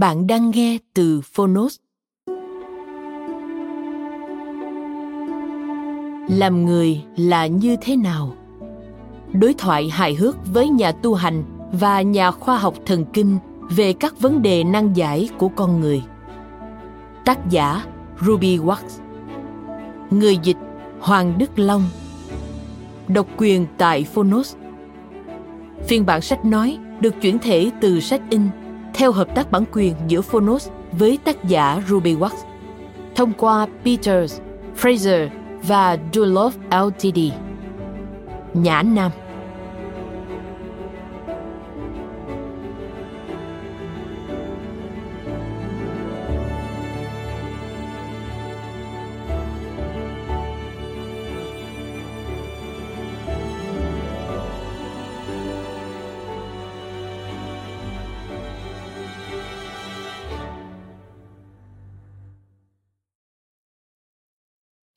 [0.00, 1.76] Bạn đang nghe từ Phonos.
[6.28, 8.34] Làm người là như thế nào?
[9.32, 13.38] Đối thoại hài hước với nhà tu hành và nhà khoa học thần kinh
[13.70, 16.02] về các vấn đề nan giải của con người.
[17.24, 17.84] Tác giả
[18.20, 18.82] Ruby Wax
[20.10, 20.58] Người dịch
[21.00, 21.84] Hoàng Đức Long
[23.08, 24.56] Độc quyền tại Phonos
[25.88, 28.42] Phiên bản sách nói được chuyển thể từ sách in
[28.96, 32.30] theo hợp tác bản quyền giữa Phonos với tác giả Ruby Wax
[33.14, 34.40] thông qua Peters,
[34.80, 35.28] Fraser
[35.62, 37.18] và Dulov Ltd.
[38.54, 39.10] Nhã Nam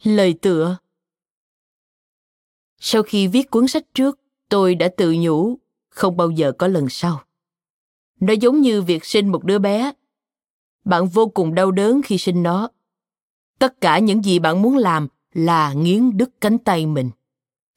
[0.10, 0.78] Lời tựa
[2.80, 5.58] Sau khi viết cuốn sách trước, tôi đã tự nhủ
[5.90, 7.22] không bao giờ có lần sau.
[8.20, 9.92] Nó giống như việc sinh một đứa bé.
[10.86, 12.70] Bạn vô cùng đau đớn khi sinh nó.
[13.60, 17.10] Tất cả những gì bạn muốn làm là nghiến đứt cánh tay mình.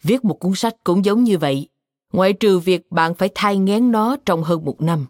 [0.03, 1.69] Viết một cuốn sách cũng giống như vậy,
[2.13, 5.07] ngoại trừ việc bạn phải thai ngén nó trong hơn một năm.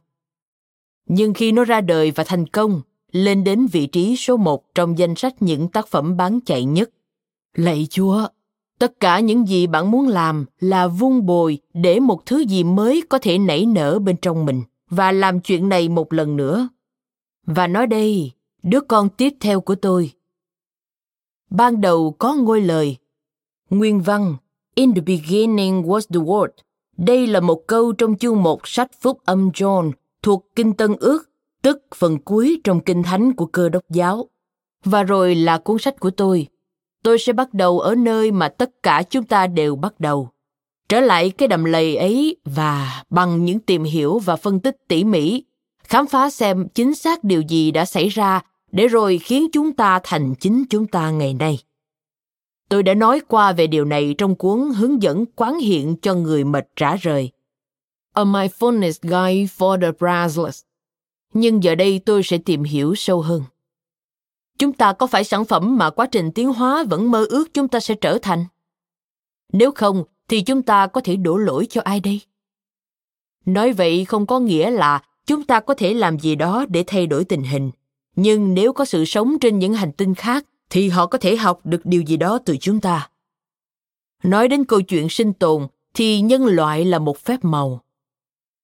[1.06, 4.98] Nhưng khi nó ra đời và thành công, lên đến vị trí số một trong
[4.98, 6.90] danh sách những tác phẩm bán chạy nhất,
[7.54, 8.28] Lạy Chúa,
[8.78, 13.02] tất cả những gì bạn muốn làm là vun bồi để một thứ gì mới
[13.08, 16.68] có thể nảy nở bên trong mình và làm chuyện này một lần nữa.
[17.46, 18.30] Và nói đây,
[18.62, 20.12] đứa con tiếp theo của tôi.
[21.50, 22.96] Ban đầu có ngôi lời.
[23.70, 24.36] Nguyên văn,
[24.74, 26.48] In the beginning was the word.
[26.96, 29.92] Đây là một câu trong chương một sách Phúc âm John
[30.22, 31.30] thuộc Kinh Tân Ước,
[31.62, 34.28] tức phần cuối trong Kinh Thánh của cơ đốc giáo.
[34.84, 36.46] Và rồi là cuốn sách của tôi,
[37.02, 40.28] tôi sẽ bắt đầu ở nơi mà tất cả chúng ta đều bắt đầu.
[40.88, 45.04] Trở lại cái đầm lầy ấy và bằng những tìm hiểu và phân tích tỉ
[45.04, 45.44] mỉ,
[45.84, 48.40] khám phá xem chính xác điều gì đã xảy ra
[48.72, 51.58] để rồi khiến chúng ta thành chính chúng ta ngày nay.
[52.68, 56.44] Tôi đã nói qua về điều này trong cuốn hướng dẫn quán hiện cho người
[56.44, 57.30] mệt rã rời.
[58.12, 60.62] A Mindfulness Guide for the Brazos.
[61.34, 63.42] Nhưng giờ đây tôi sẽ tìm hiểu sâu hơn
[64.58, 67.68] chúng ta có phải sản phẩm mà quá trình tiến hóa vẫn mơ ước chúng
[67.68, 68.44] ta sẽ trở thành?
[69.52, 72.20] Nếu không, thì chúng ta có thể đổ lỗi cho ai đây?
[73.44, 77.06] Nói vậy không có nghĩa là chúng ta có thể làm gì đó để thay
[77.06, 77.70] đổi tình hình.
[78.16, 81.60] Nhưng nếu có sự sống trên những hành tinh khác, thì họ có thể học
[81.64, 83.08] được điều gì đó từ chúng ta.
[84.22, 87.80] Nói đến câu chuyện sinh tồn, thì nhân loại là một phép màu.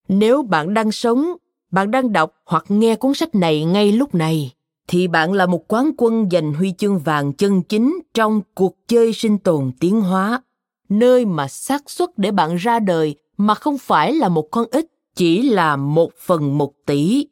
[0.08, 1.36] Nếu bạn đang sống,
[1.70, 4.52] bạn đang đọc hoặc nghe cuốn sách này ngay lúc này
[4.88, 9.12] thì bạn là một quán quân giành huy chương vàng chân chính trong cuộc chơi
[9.12, 10.42] sinh tồn tiến hóa,
[10.88, 14.86] nơi mà xác suất để bạn ra đời mà không phải là một con ích,
[15.14, 17.26] chỉ là một phần một tỷ.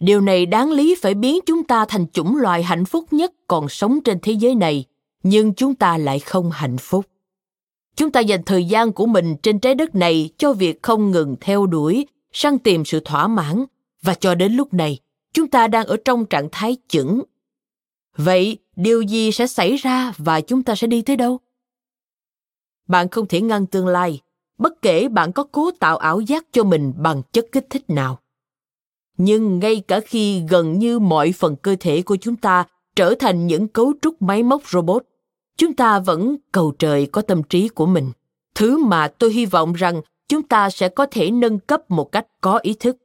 [0.00, 3.68] Điều này đáng lý phải biến chúng ta thành chủng loài hạnh phúc nhất còn
[3.68, 4.84] sống trên thế giới này,
[5.22, 7.06] nhưng chúng ta lại không hạnh phúc.
[7.96, 11.36] Chúng ta dành thời gian của mình trên trái đất này cho việc không ngừng
[11.40, 13.64] theo đuổi, săn tìm sự thỏa mãn,
[14.02, 14.98] và cho đến lúc này,
[15.36, 17.22] chúng ta đang ở trong trạng thái chững.
[18.16, 21.40] Vậy điều gì sẽ xảy ra và chúng ta sẽ đi tới đâu?
[22.88, 24.20] Bạn không thể ngăn tương lai.
[24.58, 28.18] Bất kể bạn có cố tạo ảo giác cho mình bằng chất kích thích nào.
[29.16, 32.64] Nhưng ngay cả khi gần như mọi phần cơ thể của chúng ta
[32.96, 35.04] trở thành những cấu trúc máy móc robot,
[35.56, 38.12] chúng ta vẫn cầu trời có tâm trí của mình.
[38.54, 42.26] Thứ mà tôi hy vọng rằng chúng ta sẽ có thể nâng cấp một cách
[42.40, 42.96] có ý thức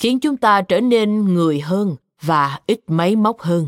[0.00, 3.66] khiến chúng ta trở nên người hơn và ít máy móc hơn.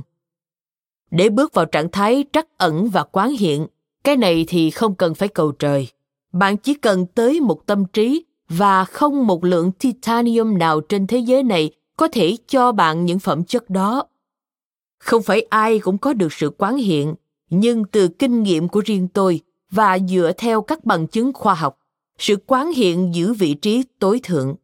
[1.10, 3.66] Để bước vào trạng thái trắc ẩn và quán hiện,
[4.04, 5.88] cái này thì không cần phải cầu trời.
[6.32, 11.18] Bạn chỉ cần tới một tâm trí và không một lượng titanium nào trên thế
[11.18, 14.04] giới này có thể cho bạn những phẩm chất đó.
[14.98, 17.14] Không phải ai cũng có được sự quán hiện,
[17.50, 19.40] nhưng từ kinh nghiệm của riêng tôi
[19.70, 21.78] và dựa theo các bằng chứng khoa học,
[22.18, 24.54] sự quán hiện giữ vị trí tối thượng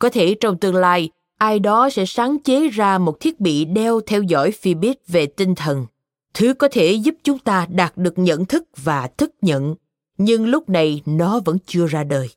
[0.00, 4.00] có thể trong tương lai ai đó sẽ sáng chế ra một thiết bị đeo
[4.00, 5.86] theo dõi Fitbit về tinh thần,
[6.34, 9.74] thứ có thể giúp chúng ta đạt được nhận thức và thức nhận,
[10.18, 12.28] nhưng lúc này nó vẫn chưa ra đời.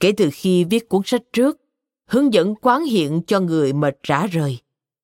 [0.00, 1.60] Kể từ khi viết cuốn sách trước,
[2.06, 4.58] hướng dẫn quán hiện cho người mệt rã rời,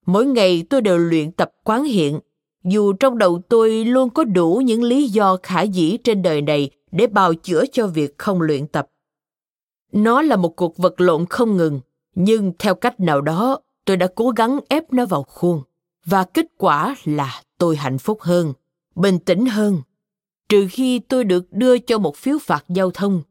[0.06, 2.20] mỗi ngày tôi đều luyện tập quán hiện,
[2.64, 6.70] dù trong đầu tôi luôn có đủ những lý do khả dĩ trên đời này
[6.92, 8.88] để bào chữa cho việc không luyện tập.
[9.92, 11.80] Nó là một cuộc vật lộn không ngừng,
[12.14, 15.62] nhưng theo cách nào đó tôi đã cố gắng ép nó vào khuôn
[16.04, 18.52] và kết quả là tôi hạnh phúc hơn
[18.94, 19.82] bình tĩnh hơn.
[20.48, 23.22] Trừ khi tôi được đưa cho một phiếu phạt giao thông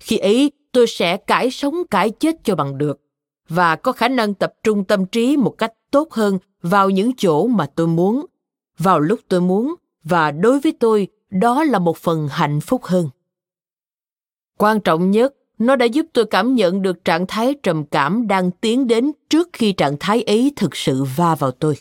[0.00, 3.00] khi ấy tôi sẽ cải sống cải chết cho bằng được
[3.48, 7.46] và có khả năng tập trung tâm trí một cách tốt hơn vào những chỗ
[7.46, 8.26] mà tôi muốn
[8.78, 13.08] vào lúc tôi muốn và đối với tôi đó là một phần hạnh phúc hơn.
[14.58, 18.50] Quan trọng nhất nó đã giúp tôi cảm nhận được trạng thái trầm cảm đang
[18.50, 21.76] tiến đến trước khi trạng thái ấy thực sự va vào tôi.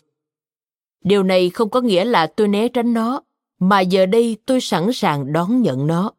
[1.04, 3.22] Điều này không có nghĩa là tôi né tránh nó,
[3.60, 6.12] mà giờ đây tôi sẵn sàng đón nhận nó.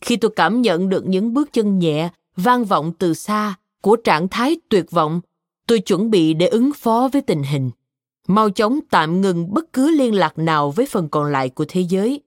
[0.00, 4.28] Khi tôi cảm nhận được những bước chân nhẹ, vang vọng từ xa của trạng
[4.28, 5.20] thái tuyệt vọng,
[5.66, 7.70] tôi chuẩn bị để ứng phó với tình hình.
[8.28, 11.80] Mau chóng tạm ngừng bất cứ liên lạc nào với phần còn lại của thế
[11.80, 12.20] giới,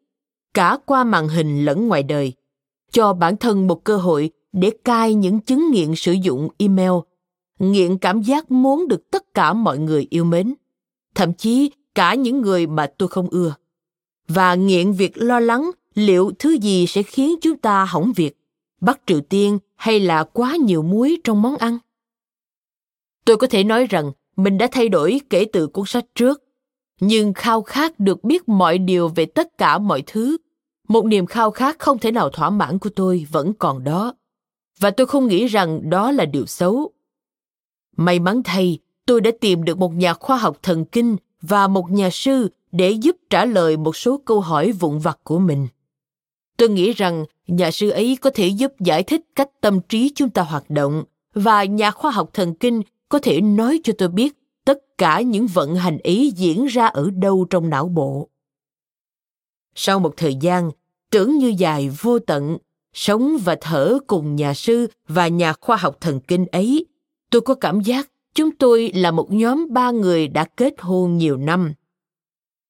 [0.54, 2.34] cả qua màn hình lẫn ngoài đời
[2.92, 6.92] cho bản thân một cơ hội để cai những chứng nghiện sử dụng email,
[7.60, 10.54] nghiện cảm giác muốn được tất cả mọi người yêu mến,
[11.16, 13.56] thậm chí cả những người mà tôi không ưa.
[14.28, 18.38] Và nghiện việc lo lắng liệu thứ gì sẽ khiến chúng ta hỏng việc
[18.82, 21.78] bắc triều tiên hay là quá nhiều muối trong món ăn.
[23.26, 26.44] Tôi có thể nói rằng mình đã thay đổi kể từ cuốn sách trước,
[27.00, 30.38] nhưng khao khát được biết mọi điều về tất cả mọi thứ
[30.88, 34.14] một niềm khao khát không thể nào thỏa mãn của tôi vẫn còn đó.
[34.80, 36.92] Và tôi không nghĩ rằng đó là điều xấu.
[37.98, 41.92] May mắn thay, tôi đã tìm được một nhà khoa học thần kinh và một
[41.92, 45.68] nhà sư để giúp trả lời một số câu hỏi vụn vặt của mình.
[46.58, 50.30] Tôi nghĩ rằng nhà sư ấy có thể giúp giải thích cách tâm trí chúng
[50.30, 51.04] ta hoạt động
[51.34, 54.34] và nhà khoa học thần kinh có thể nói cho tôi biết
[54.66, 58.30] tất cả những vận hành ấy diễn ra ở đâu trong não bộ
[59.76, 60.72] sau một thời gian,
[61.12, 62.58] tưởng như dài vô tận,
[62.94, 66.86] sống và thở cùng nhà sư và nhà khoa học thần kinh ấy,
[67.30, 71.38] tôi có cảm giác chúng tôi là một nhóm ba người đã kết hôn nhiều
[71.38, 71.74] năm.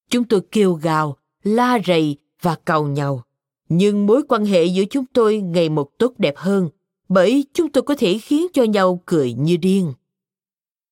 [0.09, 3.23] Chúng tôi kêu gào, la rầy và cầu nhau
[3.69, 6.69] nhưng mối quan hệ giữa chúng tôi ngày một tốt đẹp hơn,
[7.09, 9.93] bởi chúng tôi có thể khiến cho nhau cười như điên.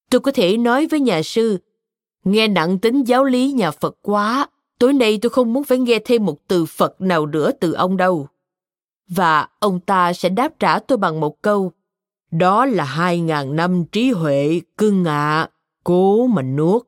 [0.10, 1.58] Tôi có thể nói với nhà sư,
[2.24, 4.48] nghe nặng tính giáo lý nhà phật quá
[4.84, 7.98] tối nay tôi không muốn phải nghe thêm một từ phật nào nữa từ ông
[7.98, 8.28] đâu.
[9.08, 11.72] Và ông ta sẽ đáp trả tôi bằng một câu
[12.32, 15.50] đó là hai ngàn năm trí huệ cưng ạ à,
[15.84, 16.88] cố mà nuốt.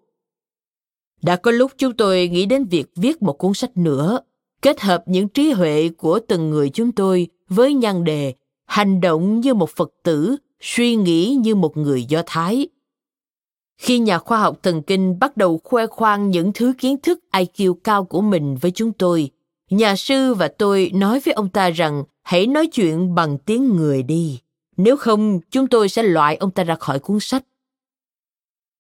[1.22, 4.20] Đã có lúc chúng tôi nghĩ đến việc viết một cuốn sách nữa
[4.62, 8.34] kết hợp những trí huệ của từng người chúng tôi với nhan đề
[8.66, 12.68] hành động như một phật tử suy nghĩ như một người do thái
[13.78, 17.74] khi nhà khoa học thần kinh bắt đầu khoe khoang những thứ kiến thức iq
[17.84, 19.32] cao của mình với chúng tôi,
[19.70, 24.04] nhà sư và tôi nói với ông ta rằng, hãy nói chuyện bằng tiếng người
[24.04, 24.40] đi.
[24.78, 27.44] Nếu không, chúng tôi sẽ loại ông ta ra khỏi cuốn sách.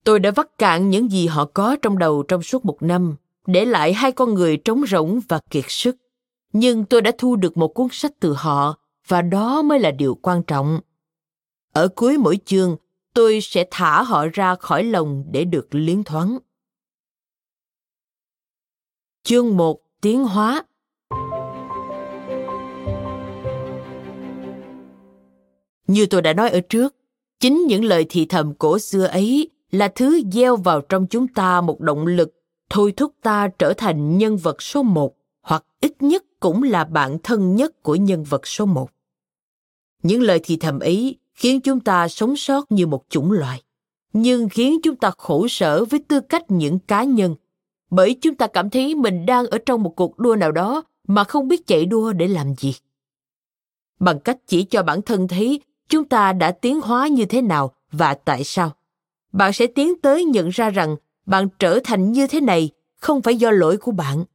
[0.03, 3.15] Tôi đã vắt cạn những gì họ có trong đầu trong suốt một năm,
[3.47, 5.95] để lại hai con người trống rỗng và kiệt sức.
[6.53, 10.15] Nhưng tôi đã thu được một cuốn sách từ họ, và đó mới là điều
[10.15, 10.79] quan trọng.
[11.73, 12.77] Ở cuối mỗi chương
[13.15, 16.37] tôi sẽ thả họ ra khỏi lồng để được liến thoáng
[19.23, 20.63] chương 1 tiến hóa
[25.87, 26.95] Như tôi đã nói ở trước,
[27.39, 31.61] chính những lời thì thầm cổ xưa ấy là thứ gieo vào trong chúng ta
[31.61, 32.33] một động lực
[32.69, 37.17] thôi thúc ta trở thành nhân vật số một hoặc ít nhất cũng là bạn
[37.23, 38.89] thân nhất của nhân vật số một.
[40.03, 43.61] Những lời thì thầm ấy khiến chúng ta sống sót như một chủng loài,
[44.13, 47.35] nhưng khiến chúng ta khổ sở với tư cách những cá nhân.
[47.89, 51.23] Bởi chúng ta cảm thấy mình đang ở trong một cuộc đua nào đó mà
[51.23, 52.75] không biết chạy đua để làm gì.
[53.99, 57.75] Bằng cách chỉ cho bản thân thấy chúng ta đã tiến hóa như thế nào
[57.91, 58.71] và tại sao.
[59.31, 63.35] Bạn sẽ tiến tới nhận ra rằng bạn trở thành như thế này không phải
[63.35, 64.25] do lỗi của bạn.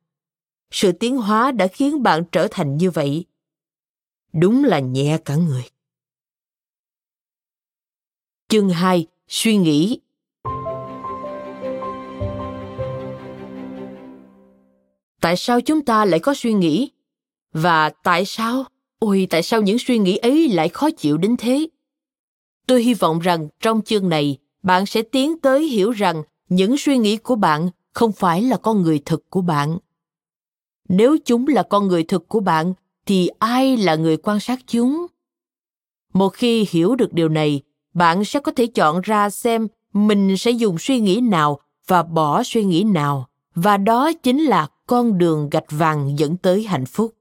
[0.70, 3.24] Sự tiến hóa đã khiến bạn trở thành như vậy.
[4.32, 5.64] Đúng là nhẹ cả người
[8.50, 10.00] chương 2 suy nghĩ.
[15.20, 16.90] Tại sao chúng ta lại có suy nghĩ?
[17.52, 18.64] Và tại sao?
[18.98, 21.68] Ôi, tại sao những suy nghĩ ấy lại khó chịu đến thế?
[22.66, 26.98] Tôi hy vọng rằng trong chương này, bạn sẽ tiến tới hiểu rằng những suy
[26.98, 29.78] nghĩ của bạn không phải là con người thực của bạn.
[30.88, 32.74] Nếu chúng là con người thực của bạn,
[33.06, 35.06] thì ai là người quan sát chúng?
[36.12, 37.62] Một khi hiểu được điều này
[37.94, 42.42] bạn sẽ có thể chọn ra xem mình sẽ dùng suy nghĩ nào và bỏ
[42.42, 47.14] suy nghĩ nào và đó chính là con đường gạch vàng dẫn tới hạnh phúc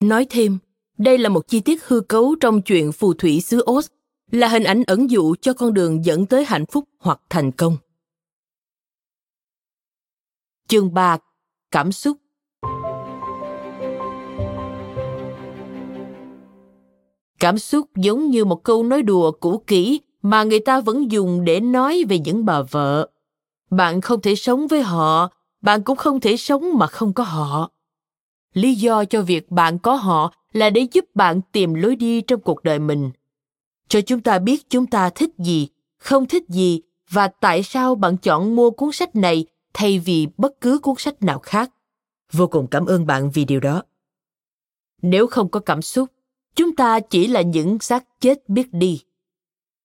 [0.00, 0.58] nói thêm
[0.98, 3.88] đây là một chi tiết hư cấu trong chuyện phù thủy xứ Oz,
[4.30, 7.76] là hình ảnh ẩn dụ cho con đường dẫn tới hạnh phúc hoặc thành công.
[10.68, 11.18] Chương 3.
[11.70, 12.16] Cảm xúc
[17.38, 21.44] Cảm xúc giống như một câu nói đùa cũ kỹ mà người ta vẫn dùng
[21.44, 23.08] để nói về những bà vợ.
[23.70, 25.28] Bạn không thể sống với họ,
[25.60, 27.70] bạn cũng không thể sống mà không có họ.
[28.52, 32.40] Lý do cho việc bạn có họ là để giúp bạn tìm lối đi trong
[32.40, 33.10] cuộc đời mình.
[33.88, 38.16] Cho chúng ta biết chúng ta thích gì, không thích gì và tại sao bạn
[38.16, 41.70] chọn mua cuốn sách này thay vì bất cứ cuốn sách nào khác.
[42.32, 43.82] Vô cùng cảm ơn bạn vì điều đó.
[45.02, 46.08] Nếu không có cảm xúc,
[46.56, 49.02] chúng ta chỉ là những xác chết biết đi.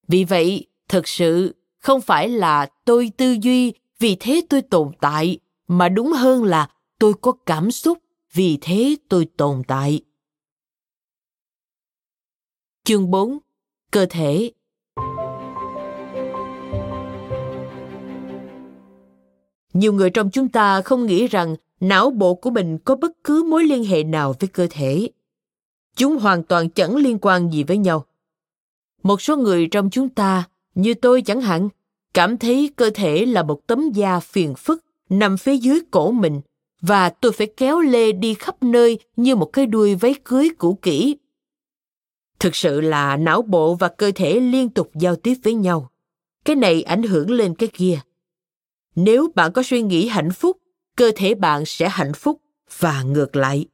[0.08, 5.40] Vì vậy thực sự, không phải là tôi tư duy vì thế tôi tồn tại,
[5.68, 7.98] mà đúng hơn là tôi có cảm xúc
[8.34, 10.02] vì thế tôi tồn tại.
[12.84, 13.38] Chương 4
[13.92, 14.52] cơ thể.
[19.74, 23.44] Nhiều người trong chúng ta không nghĩ rằng não bộ của mình có bất cứ
[23.44, 25.10] mối liên hệ nào với cơ thể
[25.96, 28.06] chúng hoàn toàn chẳng liên quan gì với nhau.
[29.04, 30.44] Một số người trong chúng ta,
[30.76, 31.70] như tôi chẳng hạn,
[32.14, 36.42] cảm thấy cơ thể là một tấm da phiền phức, nằm phía dưới cổ mình,
[36.82, 40.80] và tôi phải kéo lê đi khắp nơi như một cái đuôi váy cưới cũ
[40.82, 41.18] kỹ.
[42.40, 45.90] Thực sự là não bộ và cơ thể liên tục giao tiếp với nhau.
[46.46, 48.00] Cái này ảnh hưởng lên cái kia.
[48.96, 50.58] Nếu bạn có suy nghĩ hạnh phúc,
[50.96, 52.42] cơ thể bạn sẽ hạnh phúc
[52.80, 53.66] và ngược lại.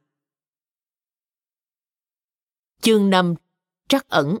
[2.82, 3.34] Chương 5
[3.88, 4.38] Trắc ẩn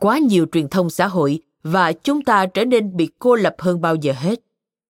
[0.00, 3.80] Quá nhiều truyền thông xã hội và chúng ta trở nên bị cô lập hơn
[3.80, 4.40] bao giờ hết.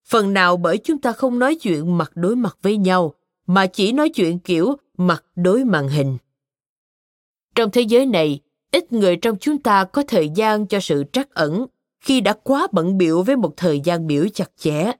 [0.08, 3.14] Phần nào bởi chúng ta không nói chuyện mặt đối mặt với nhau,
[3.46, 6.18] mà chỉ nói chuyện kiểu mặt đối màn hình.
[7.54, 8.40] Trong thế giới này,
[8.72, 11.66] ít người trong chúng ta có thời gian cho sự trắc ẩn
[12.00, 14.92] khi đã quá bận biểu với một thời gian biểu chặt chẽ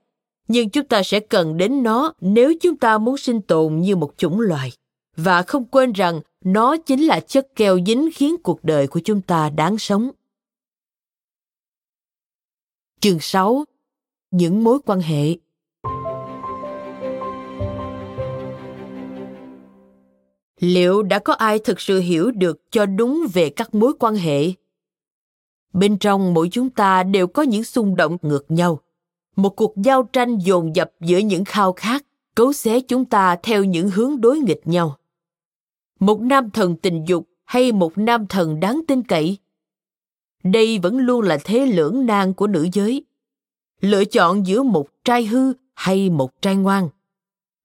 [0.49, 4.12] nhưng chúng ta sẽ cần đến nó nếu chúng ta muốn sinh tồn như một
[4.17, 4.73] chủng loài
[5.17, 9.21] và không quên rằng nó chính là chất keo dính khiến cuộc đời của chúng
[9.21, 10.11] ta đáng sống.
[13.00, 13.64] Chương 6.
[14.31, 15.37] Những mối quan hệ
[20.61, 24.52] Liệu đã có ai thực sự hiểu được cho đúng về các mối quan hệ?
[25.73, 28.81] Bên trong mỗi chúng ta đều có những xung động ngược nhau
[29.38, 32.04] một cuộc giao tranh dồn dập giữa những khao khát,
[32.35, 34.97] cấu xé chúng ta theo những hướng đối nghịch nhau.
[36.00, 39.38] Một nam thần tình dục hay một nam thần đáng tin cậy?
[40.45, 43.04] Đây vẫn luôn là thế lưỡng nan của nữ giới.
[43.80, 46.88] Lựa chọn giữa một trai hư hay một trai ngoan.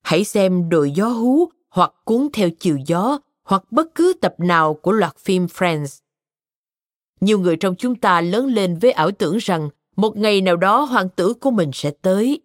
[0.02, 4.74] Hãy xem đồi gió hú hoặc cuốn theo chiều gió hoặc bất cứ tập nào
[4.74, 6.00] của loạt phim friends.
[7.20, 10.80] Nhiều người trong chúng ta lớn lên với ảo tưởng rằng một ngày nào đó
[10.80, 12.40] hoàng tử của mình sẽ tới.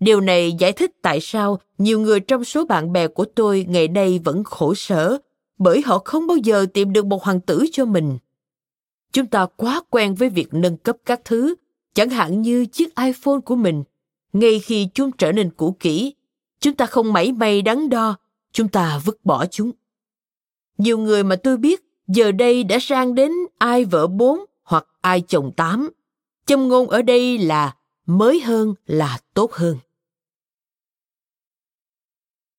[0.00, 3.88] Điều này giải thích tại sao nhiều người trong số bạn bè của tôi ngày
[3.88, 5.18] nay vẫn khổ sở,
[5.58, 8.18] bởi họ không bao giờ tìm được một hoàng tử cho mình.
[9.12, 11.54] Chúng ta quá quen với việc nâng cấp các thứ,
[11.94, 13.84] chẳng hạn như chiếc iphone của mình.
[14.32, 16.14] Ngay khi chúng trở nên cũ kỹ,
[16.60, 18.16] chúng ta không mảy may đắn đo,
[18.52, 19.70] chúng ta vứt bỏ chúng.
[20.78, 25.20] Nhiều người mà tôi biết giờ đây đã sang đến ai vợ bốn hoặc ai
[25.20, 25.90] chồng tám
[26.46, 29.78] châm ngôn ở đây là mới hơn là tốt hơn.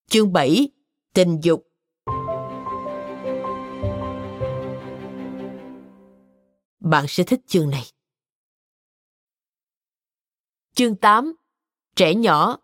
[0.08, 0.70] Chương 7.
[1.14, 1.68] Tình dục
[6.80, 7.84] bạn sẽ thích chương này.
[10.74, 11.36] Chương 8.
[11.96, 12.58] Trẻ nhỏ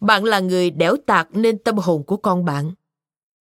[0.00, 2.72] Bạn là người đẻo tạc nên tâm hồn của con bạn.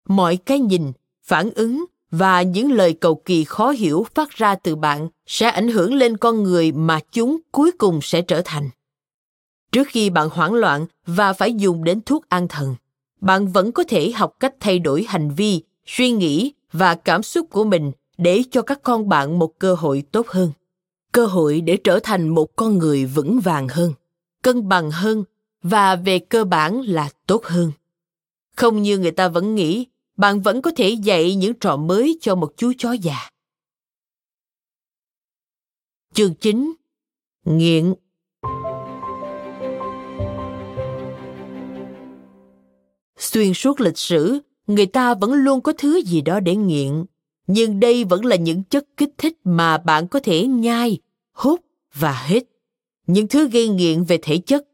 [0.07, 0.91] Mọi cái nhìn,
[1.23, 5.67] phản ứng và những lời cầu kỳ khó hiểu phát ra từ bạn sẽ ảnh
[5.67, 8.69] hưởng lên con người mà chúng cuối cùng sẽ trở thành.
[9.71, 12.75] Trước khi bạn hoảng loạn và phải dùng đến thuốc an thần,
[13.21, 17.47] bạn vẫn có thể học cách thay đổi hành vi, suy nghĩ và cảm xúc
[17.49, 20.51] của mình để cho các con bạn một cơ hội tốt hơn
[21.11, 23.93] cơ hội để trở thành một con người vững vàng hơn
[24.43, 25.23] cân bằng hơn
[25.63, 27.71] và về cơ bản là tốt hơn
[28.55, 29.85] không như người ta vẫn nghĩ
[30.17, 33.29] bạn vẫn có thể dạy những trò mới cho một chú chó già.
[36.13, 36.73] Chương 9
[37.45, 37.93] nghiện.
[43.17, 47.05] Xuyên suốt lịch sử, người ta vẫn luôn có thứ gì đó để nghiện.
[47.47, 50.99] Nhưng đây vẫn là những chất kích thích mà bạn có thể nhai,
[51.31, 51.61] hút
[51.93, 52.43] và hít.
[53.07, 54.67] Những thứ gây nghiện về thể chất.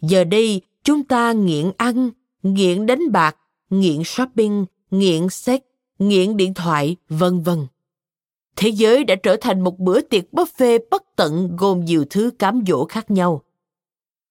[0.00, 2.10] Giờ đây, chúng ta nghiện ăn,
[2.42, 3.36] nghiện đánh bạc
[3.70, 5.60] nghiện shopping, nghiện sex,
[5.98, 7.66] nghiện điện thoại, vân vân.
[8.56, 12.62] Thế giới đã trở thành một bữa tiệc buffet bất tận gồm nhiều thứ cám
[12.66, 13.42] dỗ khác nhau.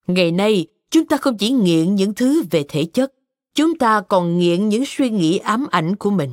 [0.06, 3.12] Ngày nay, chúng ta không chỉ nghiện những thứ về thể chất,
[3.54, 6.32] chúng ta còn nghiện những suy nghĩ ám ảnh của mình.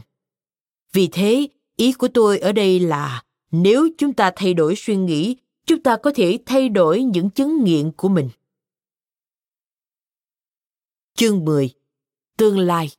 [0.94, 5.38] Vì thế, ý của tôi ở đây là nếu chúng ta thay đổi suy nghĩ,
[5.66, 8.30] chúng ta có thể thay đổi những chứng nghiện của mình.
[11.16, 11.70] Chương 10
[12.44, 12.90] tương lai.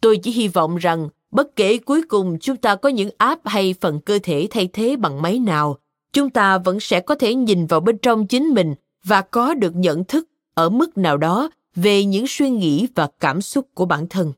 [0.00, 3.74] Tôi chỉ hy vọng rằng bất kể cuối cùng chúng ta có những app hay
[3.80, 5.78] phần cơ thể thay thế bằng máy nào,
[6.12, 9.76] chúng ta vẫn sẽ có thể nhìn vào bên trong chính mình và có được
[9.76, 14.06] nhận thức ở mức nào đó về những suy nghĩ và cảm xúc của bản
[14.08, 14.32] thân.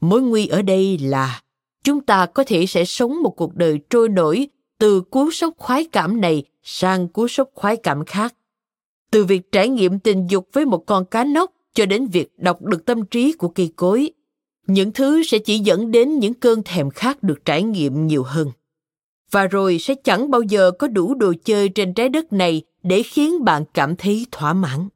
[0.00, 1.42] Mối nguy ở đây là
[1.84, 4.48] chúng ta có thể sẽ sống một cuộc đời trôi nổi
[4.78, 8.34] từ cú sốc khoái cảm này sang cú sốc khoái cảm khác
[9.10, 12.62] từ việc trải nghiệm tình dục với một con cá nóc cho đến việc đọc
[12.62, 14.10] được tâm trí của cây cối,
[14.66, 18.50] những thứ sẽ chỉ dẫn đến những cơn thèm khát được trải nghiệm nhiều hơn.
[19.30, 23.02] Và rồi sẽ chẳng bao giờ có đủ đồ chơi trên trái đất này để
[23.02, 24.88] khiến bạn cảm thấy thỏa mãn.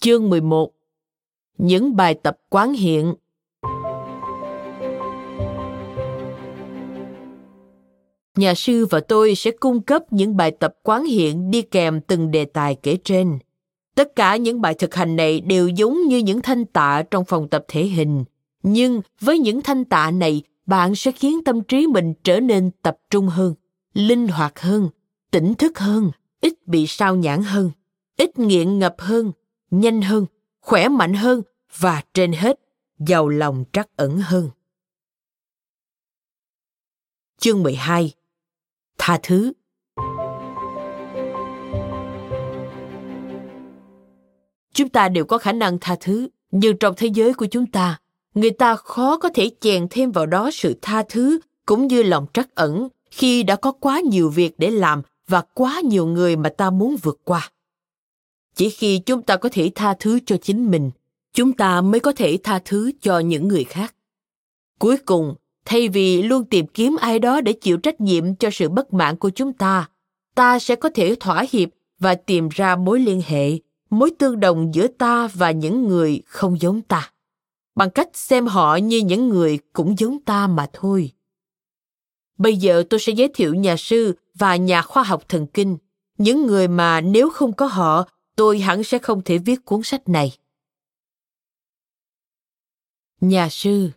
[0.00, 0.72] Chương 11
[1.58, 3.14] Những bài tập quán hiện.
[8.36, 12.30] Nhà sư và tôi sẽ cung cấp những bài tập quán hiện đi kèm từng
[12.30, 13.38] đề tài kể trên.
[13.94, 17.48] Tất cả những bài thực hành này đều giống như những thanh tạ trong phòng
[17.48, 18.24] tập thể hình.
[18.62, 22.98] Nhưng với những thanh tạ này, bạn sẽ khiến tâm trí mình trở nên tập
[23.10, 23.54] trung hơn,
[23.94, 24.88] linh hoạt hơn,
[25.30, 27.70] tỉnh thức hơn, ít bị sao nhãn hơn,
[28.16, 29.32] ít nghiện ngập hơn,
[29.70, 30.26] nhanh hơn,
[30.60, 31.42] khỏe mạnh hơn
[31.78, 32.60] và trên hết,
[32.98, 34.50] giàu lòng trắc ẩn hơn.
[37.38, 38.12] Chương 12
[39.02, 39.52] Tha thứ.
[44.74, 48.00] Chúng ta đều có khả năng tha thứ, nhưng trong thế giới của chúng ta,
[48.34, 52.26] người ta khó có thể chèn thêm vào đó sự tha thứ cũng như lòng
[52.34, 56.48] trắc ẩn khi đã có quá nhiều việc để làm và quá nhiều người mà
[56.48, 57.50] ta muốn vượt qua.
[58.54, 60.90] Chỉ khi chúng ta có thể tha thứ cho chính mình
[61.32, 63.94] chúng ta mới có thể tha thứ cho những người khác.
[64.78, 65.34] Cuối cùng
[65.64, 69.16] thay vì luôn tìm kiếm ai đó để chịu trách nhiệm cho sự bất mãn
[69.16, 69.88] của chúng ta
[70.34, 71.68] ta sẽ có thể thỏa hiệp
[71.98, 73.58] và tìm ra mối liên hệ,
[73.90, 77.12] mối tương đồng giữa ta và những người không giống ta.
[77.74, 81.12] Bằng cách xem họ như những người cũng giống ta mà thôi.
[82.38, 85.76] Bây giờ tôi sẽ giới thiệu nhà sư và nhà khoa học thần kinh.
[86.18, 90.08] Những người mà nếu không có họ, tôi hẳn sẽ không thể viết cuốn sách
[90.08, 90.32] này.
[93.20, 93.90] Nhà sư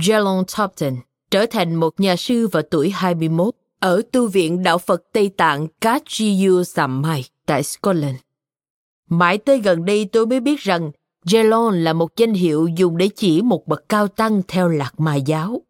[0.00, 0.96] Jalon Topton
[1.30, 5.66] trở thành một nhà sư vào tuổi 21 ở tu viện Đạo Phật Tây Tạng
[5.80, 8.16] Kachiyu Sammai tại Scotland.
[9.08, 10.90] Mãi tới gần đây tôi mới biết rằng
[11.26, 15.14] Jelon là một danh hiệu dùng để chỉ một bậc cao tăng theo lạc mà
[15.14, 15.62] giáo.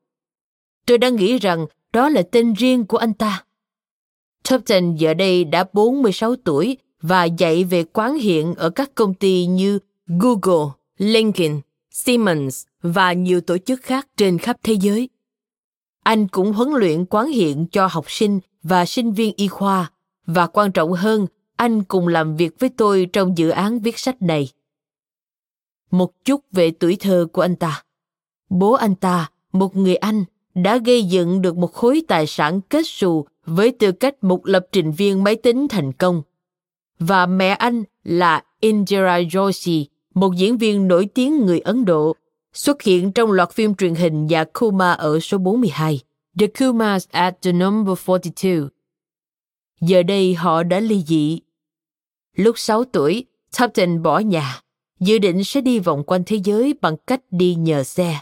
[0.86, 3.44] Tôi đã nghĩ rằng đó là tên riêng của anh ta.
[4.48, 9.46] Topton giờ đây đã 46 tuổi và dạy về quán hiện ở các công ty
[9.46, 15.08] như Google, LinkedIn, Siemens và nhiều tổ chức khác trên khắp thế giới.
[16.02, 19.90] Anh cũng huấn luyện quán hiện cho học sinh và sinh viên y khoa
[20.26, 24.22] và quan trọng hơn, anh cùng làm việc với tôi trong dự án viết sách
[24.22, 24.48] này
[25.92, 27.82] một chút về tuổi thơ của anh ta.
[28.50, 32.86] bố anh ta, một người Anh, đã gây dựng được một khối tài sản kết
[32.86, 36.22] xù với tư cách một lập trình viên máy tính thành công.
[36.98, 42.16] Và mẹ anh là Indira Joshi, một diễn viên nổi tiếng người Ấn Độ,
[42.52, 46.00] xuất hiện trong loạt phim truyền hình và Kuma ở số 42,
[46.38, 48.68] The Kumas at the number 42.
[49.80, 51.40] Giờ đây họ đã ly dị.
[52.36, 53.24] Lúc 6 tuổi,
[53.58, 54.60] Tupton bỏ nhà,
[55.00, 58.20] dự định sẽ đi vòng quanh thế giới bằng cách đi nhờ xe.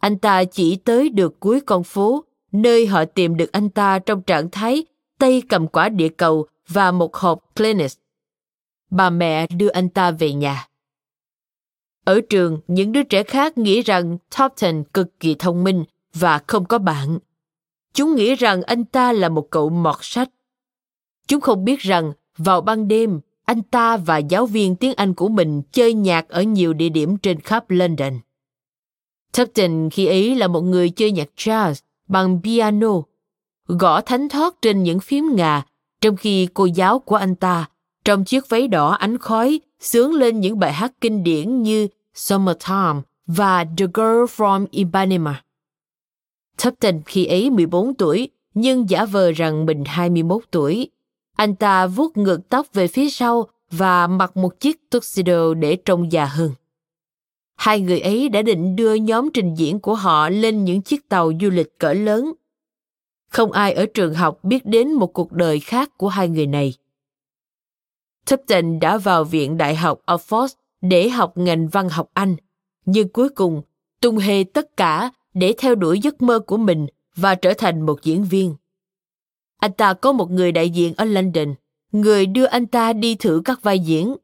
[0.00, 4.22] Anh ta chỉ tới được cuối con phố, nơi họ tìm được anh ta trong
[4.22, 4.84] trạng thái
[5.18, 7.96] tay cầm quả địa cầu và một hộp Kleenex.
[8.90, 10.68] Bà mẹ đưa anh ta về nhà.
[12.04, 16.64] Ở trường, những đứa trẻ khác nghĩ rằng Topton cực kỳ thông minh và không
[16.64, 17.18] có bạn.
[17.94, 20.28] Chúng nghĩ rằng anh ta là một cậu mọt sách.
[21.26, 25.28] Chúng không biết rằng vào ban đêm, anh ta và giáo viên tiếng Anh của
[25.28, 28.20] mình chơi nhạc ở nhiều địa điểm trên khắp London.
[29.36, 31.74] Topton khi ấy là một người chơi nhạc jazz
[32.08, 33.02] bằng piano,
[33.66, 35.62] gõ thánh thoát trên những phím ngà,
[36.00, 37.68] trong khi cô giáo của anh ta,
[38.04, 43.00] trong chiếc váy đỏ ánh khói, sướng lên những bài hát kinh điển như Summertime
[43.26, 45.42] và The Girl from Ipanema.
[46.64, 50.90] Tupton khi ấy 14 tuổi, nhưng giả vờ rằng mình 21 tuổi.
[51.36, 56.12] Anh ta vuốt ngược tóc về phía sau và mặc một chiếc tuxedo để trông
[56.12, 56.50] già hơn.
[57.56, 61.32] Hai người ấy đã định đưa nhóm trình diễn của họ lên những chiếc tàu
[61.40, 62.32] du lịch cỡ lớn.
[63.30, 66.74] Không ai ở trường học biết đến một cuộc đời khác của hai người này.
[68.26, 70.48] Tipton đã vào viện đại học Oxford
[70.80, 72.36] để học ngành văn học Anh,
[72.84, 73.62] nhưng cuối cùng
[74.00, 78.02] tung hê tất cả để theo đuổi giấc mơ của mình và trở thành một
[78.02, 78.54] diễn viên.
[79.58, 81.54] Anh ta có một người đại diện ở London,
[81.92, 84.16] người đưa anh ta đi thử các vai diễn.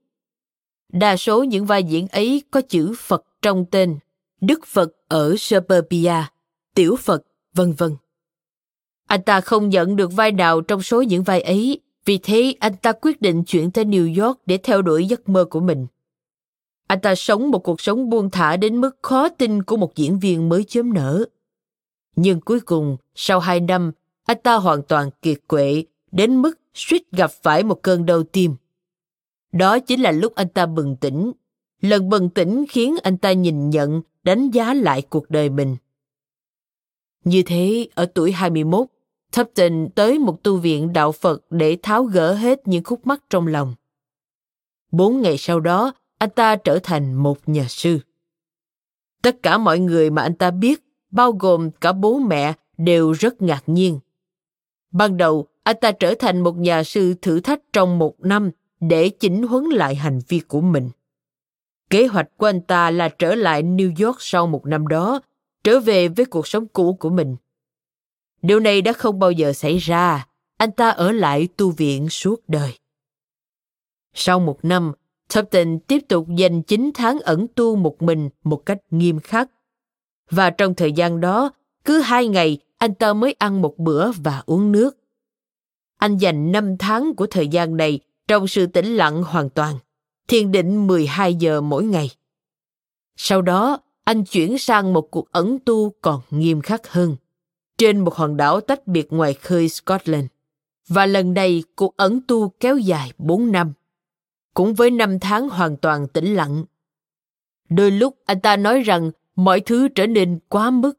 [0.93, 3.99] Đa số những vai diễn ấy có chữ Phật trong tên,
[4.41, 6.15] Đức Phật ở Suburbia,
[6.75, 7.23] Tiểu Phật,
[7.55, 7.97] vân vân.
[9.07, 11.81] Anh ta không nhận được vai nào trong số những vai ấy,
[12.11, 15.45] vì thế anh ta quyết định chuyển tới New York để theo đuổi giấc mơ
[15.45, 15.87] của mình.
[16.87, 20.19] Anh ta sống một cuộc sống buông thả đến mức khó tin của một diễn
[20.19, 21.25] viên mới chớm nở.
[22.17, 23.93] Nhưng cuối cùng, sau hai năm,
[24.25, 28.55] anh ta hoàn toàn kiệt quệ đến mức suýt gặp phải một cơn đau tim.
[29.53, 31.33] Đó chính là lúc anh ta bừng tỉnh.
[31.81, 35.77] Lần bừng tỉnh khiến anh ta nhìn nhận, đánh giá lại cuộc đời mình.
[37.25, 38.87] Như thế, ở tuổi 21,
[39.33, 43.47] Thupton tới một tu viện đạo Phật để tháo gỡ hết những khúc mắc trong
[43.47, 43.75] lòng.
[44.93, 47.99] Bốn ngày sau đó, anh ta trở thành một nhà sư.
[49.23, 53.43] Tất cả mọi người mà anh ta biết, bao gồm cả bố mẹ, đều rất
[53.43, 54.01] ngạc nhiên.
[54.91, 59.09] Ban đầu, anh ta trở thành một nhà sư thử thách trong một năm để
[59.09, 60.91] chỉnh huấn lại hành vi của mình.
[61.91, 65.21] Kế hoạch của anh ta là trở lại New York sau một năm đó,
[65.65, 67.37] trở về với cuộc sống cũ của mình.
[68.43, 70.27] Điều này đã không bao giờ xảy ra,
[70.57, 72.79] anh ta ở lại tu viện suốt đời.
[74.15, 74.93] Sau một năm,
[75.35, 79.51] Tupton tiếp tục dành 9 tháng ẩn tu một mình một cách nghiêm khắc.
[80.31, 81.51] Và trong thời gian đó,
[81.85, 84.97] cứ hai ngày anh ta mới ăn một bữa và uống nước.
[85.97, 89.79] Anh dành 5 tháng của thời gian này trong sự tĩnh lặng hoàn toàn,
[90.29, 92.11] thiền định 12 giờ mỗi ngày.
[93.17, 97.17] Sau đó, anh chuyển sang một cuộc ẩn tu còn nghiêm khắc hơn,
[97.81, 100.27] trên một hòn đảo tách biệt ngoài khơi Scotland.
[100.89, 103.73] Và lần này, cuộc ẩn tu kéo dài 4 năm
[104.55, 106.65] cũng với năm tháng hoàn toàn tĩnh lặng.
[107.69, 110.99] Đôi lúc anh ta nói rằng mọi thứ trở nên quá mức.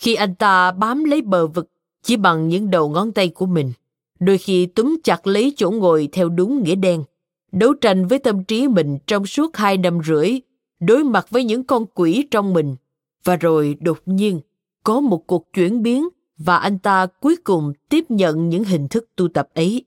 [0.00, 1.70] Khi anh ta bám lấy bờ vực
[2.02, 3.72] chỉ bằng những đầu ngón tay của mình,
[4.20, 7.04] đôi khi túm chặt lấy chỗ ngồi theo đúng nghĩa đen,
[7.52, 10.40] đấu tranh với tâm trí mình trong suốt hai năm rưỡi,
[10.80, 12.76] đối mặt với những con quỷ trong mình,
[13.24, 14.40] và rồi đột nhiên
[14.84, 19.08] có một cuộc chuyển biến và anh ta cuối cùng tiếp nhận những hình thức
[19.16, 19.84] tu tập ấy.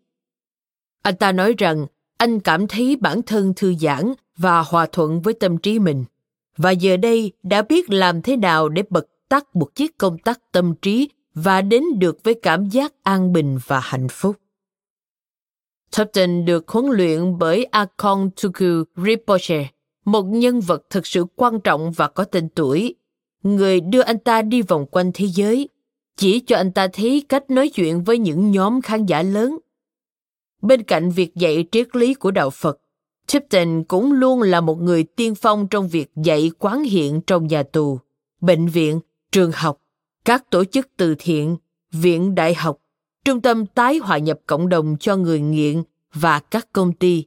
[1.01, 1.85] Anh ta nói rằng
[2.17, 6.05] anh cảm thấy bản thân thư giãn và hòa thuận với tâm trí mình
[6.57, 10.51] và giờ đây đã biết làm thế nào để bật tắt một chiếc công tắc
[10.51, 14.35] tâm trí và đến được với cảm giác an bình và hạnh phúc.
[15.97, 19.69] Tupton được huấn luyện bởi Akon Tuku Rinpoche,
[20.05, 22.95] một nhân vật thực sự quan trọng và có tên tuổi,
[23.43, 25.69] người đưa anh ta đi vòng quanh thế giới,
[26.17, 29.57] chỉ cho anh ta thấy cách nói chuyện với những nhóm khán giả lớn
[30.63, 32.79] Bên cạnh việc dạy triết lý của đạo Phật,
[33.33, 37.63] Tipton cũng luôn là một người tiên phong trong việc dạy quán hiện trong nhà
[37.63, 37.99] tù,
[38.41, 38.99] bệnh viện,
[39.31, 39.81] trường học,
[40.25, 41.57] các tổ chức từ thiện,
[41.91, 42.77] viện đại học,
[43.25, 47.25] trung tâm tái hòa nhập cộng đồng cho người nghiện và các công ty.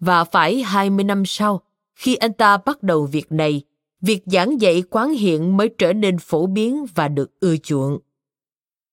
[0.00, 1.62] Và phải 20 năm sau,
[1.94, 3.62] khi anh ta bắt đầu việc này,
[4.00, 7.98] việc giảng dạy quán hiện mới trở nên phổ biến và được ưa chuộng.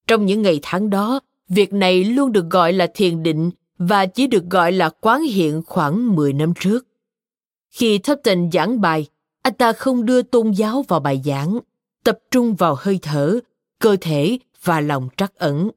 [0.06, 4.26] Trong những ngày tháng đó, việc này luôn được gọi là thiền định và chỉ
[4.26, 6.86] được gọi là quán hiện khoảng 10 năm trước.
[7.70, 9.06] Khi Tupton giảng bài,
[9.42, 11.58] anh ta không đưa tôn giáo vào bài giảng,
[12.04, 13.38] tập trung vào hơi thở,
[13.78, 15.70] cơ thể và lòng trắc ẩn.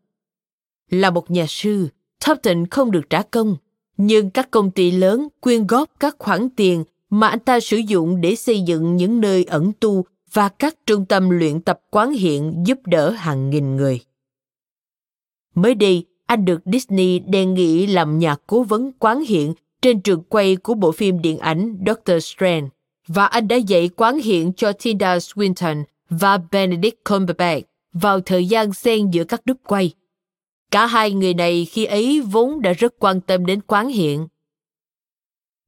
[0.90, 1.88] Là một nhà sư,
[2.26, 3.58] Tupton không được trả công,
[3.98, 8.22] nhưng các công ty lớn quyên góp các khoản tiền mà anh ta sử dụng
[8.22, 12.64] để xây dựng những nơi ẩn tu và các trung tâm luyện tập quán hiện
[12.66, 14.00] giúp đỡ hàng nghìn người.
[15.56, 20.24] Mới đây, anh được Disney đề nghị làm nhà cố vấn quán hiện trên trường
[20.24, 22.68] quay của bộ phim điện ảnh Doctor Strange
[23.08, 28.74] và anh đã dạy quán hiện cho Tilda Swinton và Benedict Cumberbatch vào thời gian
[28.74, 29.92] xen giữa các đúc quay.
[30.72, 34.28] Cả hai người này khi ấy vốn đã rất quan tâm đến quán hiện.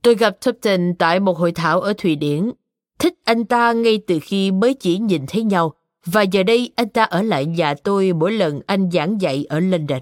[0.02, 2.52] Tôi gặp Tupton tại một hội thảo ở Thụy Điển.
[3.00, 5.74] Thích anh ta ngay từ khi mới chỉ nhìn thấy nhau,
[6.06, 9.60] và giờ đây anh ta ở lại nhà tôi mỗi lần anh giảng dạy ở
[9.60, 10.02] London.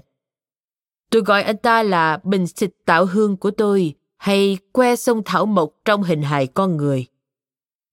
[1.10, 5.46] Tôi gọi anh ta là bình xịt tạo hương của tôi hay que sông thảo
[5.46, 7.06] mộc trong hình hài con người.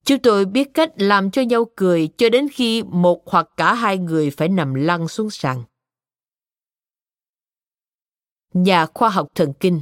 [0.06, 3.98] Chúng tôi biết cách làm cho nhau cười cho đến khi một hoặc cả hai
[3.98, 5.64] người phải nằm lăn xuống sàn.
[8.54, 9.82] Nhà khoa học thần kinh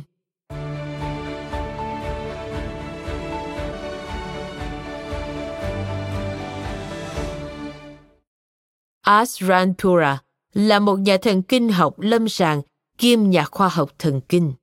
[9.03, 10.21] Asranpura
[10.53, 12.61] là một nhà thần kinh học lâm sàng
[12.97, 14.53] kiêm nhà khoa học thần kinh.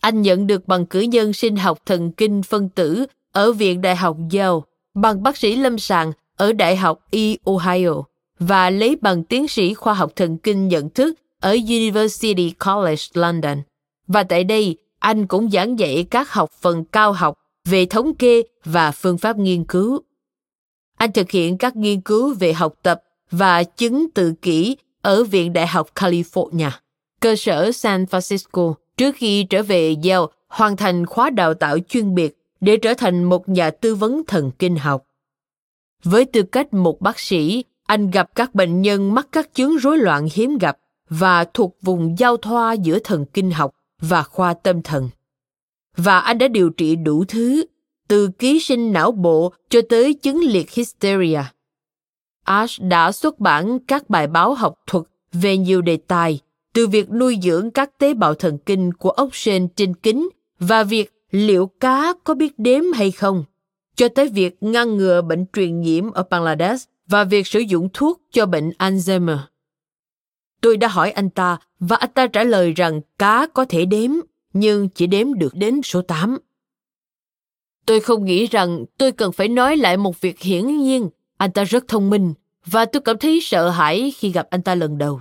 [0.00, 3.96] Anh nhận được bằng cử nhân sinh học thần kinh phân tử ở Viện Đại
[3.96, 4.60] học Yale,
[4.94, 8.02] bằng bác sĩ lâm sàng ở Đại học E Ohio
[8.38, 13.62] và lấy bằng tiến sĩ khoa học thần kinh nhận thức ở University College London.
[14.06, 18.42] Và tại đây, anh cũng giảng dạy các học phần cao học về thống kê
[18.64, 20.00] và phương pháp nghiên cứu.
[20.96, 25.52] Anh thực hiện các nghiên cứu về học tập và chứng tự kỷ ở Viện
[25.52, 26.70] Đại học California,
[27.20, 32.14] cơ sở San Francisco, trước khi trở về Yale hoàn thành khóa đào tạo chuyên
[32.14, 35.06] biệt để trở thành một nhà tư vấn thần kinh học.
[36.04, 39.98] Với tư cách một bác sĩ, anh gặp các bệnh nhân mắc các chứng rối
[39.98, 44.82] loạn hiếm gặp và thuộc vùng giao thoa giữa thần kinh học và khoa tâm
[44.82, 45.10] thần.
[45.96, 47.64] Và anh đã điều trị đủ thứ,
[48.08, 51.42] từ ký sinh não bộ cho tới chứng liệt hysteria.
[52.44, 56.40] Ash đã xuất bản các bài báo học thuật về nhiều đề tài,
[56.72, 60.28] từ việc nuôi dưỡng các tế bào thần kinh của ốc sên trên kính
[60.58, 63.44] và việc liệu cá có biết đếm hay không,
[63.94, 68.20] cho tới việc ngăn ngừa bệnh truyền nhiễm ở Bangladesh và việc sử dụng thuốc
[68.32, 69.38] cho bệnh Alzheimer.
[70.60, 74.10] Tôi đã hỏi anh ta và anh ta trả lời rằng cá có thể đếm,
[74.52, 76.38] nhưng chỉ đếm được đến số 8.
[77.86, 81.08] Tôi không nghĩ rằng tôi cần phải nói lại một việc hiển nhiên.
[81.42, 82.34] Anh ta rất thông minh
[82.66, 85.20] và tôi cảm thấy sợ hãi khi gặp anh ta lần đầu.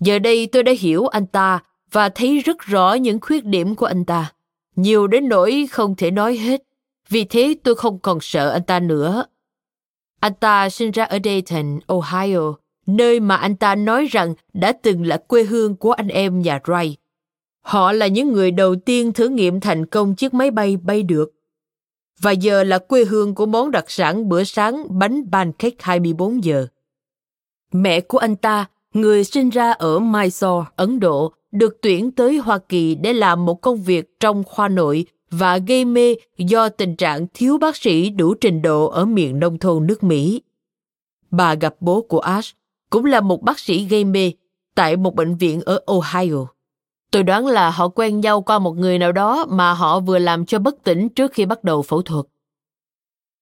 [0.00, 1.60] Giờ đây tôi đã hiểu anh ta
[1.92, 4.32] và thấy rất rõ những khuyết điểm của anh ta.
[4.76, 6.62] Nhiều đến nỗi không thể nói hết.
[7.08, 9.24] Vì thế tôi không còn sợ anh ta nữa.
[10.20, 12.54] Anh ta sinh ra ở Dayton, Ohio,
[12.86, 16.58] nơi mà anh ta nói rằng đã từng là quê hương của anh em nhà
[16.64, 16.94] Wright.
[17.60, 21.33] Họ là những người đầu tiên thử nghiệm thành công chiếc máy bay bay được.
[22.20, 26.66] Và giờ là quê hương của món đặc sản bữa sáng bánh pancake 24 giờ.
[27.72, 32.58] Mẹ của anh ta, người sinh ra ở Mysore, Ấn Độ, được tuyển tới Hoa
[32.58, 37.26] Kỳ để làm một công việc trong khoa nội và gây mê do tình trạng
[37.34, 40.42] thiếu bác sĩ đủ trình độ ở miền nông thôn nước Mỹ.
[41.30, 42.56] Bà gặp bố của Ash
[42.90, 44.32] cũng là một bác sĩ gây mê
[44.74, 46.46] tại một bệnh viện ở Ohio.
[47.14, 50.46] Tôi đoán là họ quen nhau qua một người nào đó mà họ vừa làm
[50.46, 52.26] cho bất tỉnh trước khi bắt đầu phẫu thuật.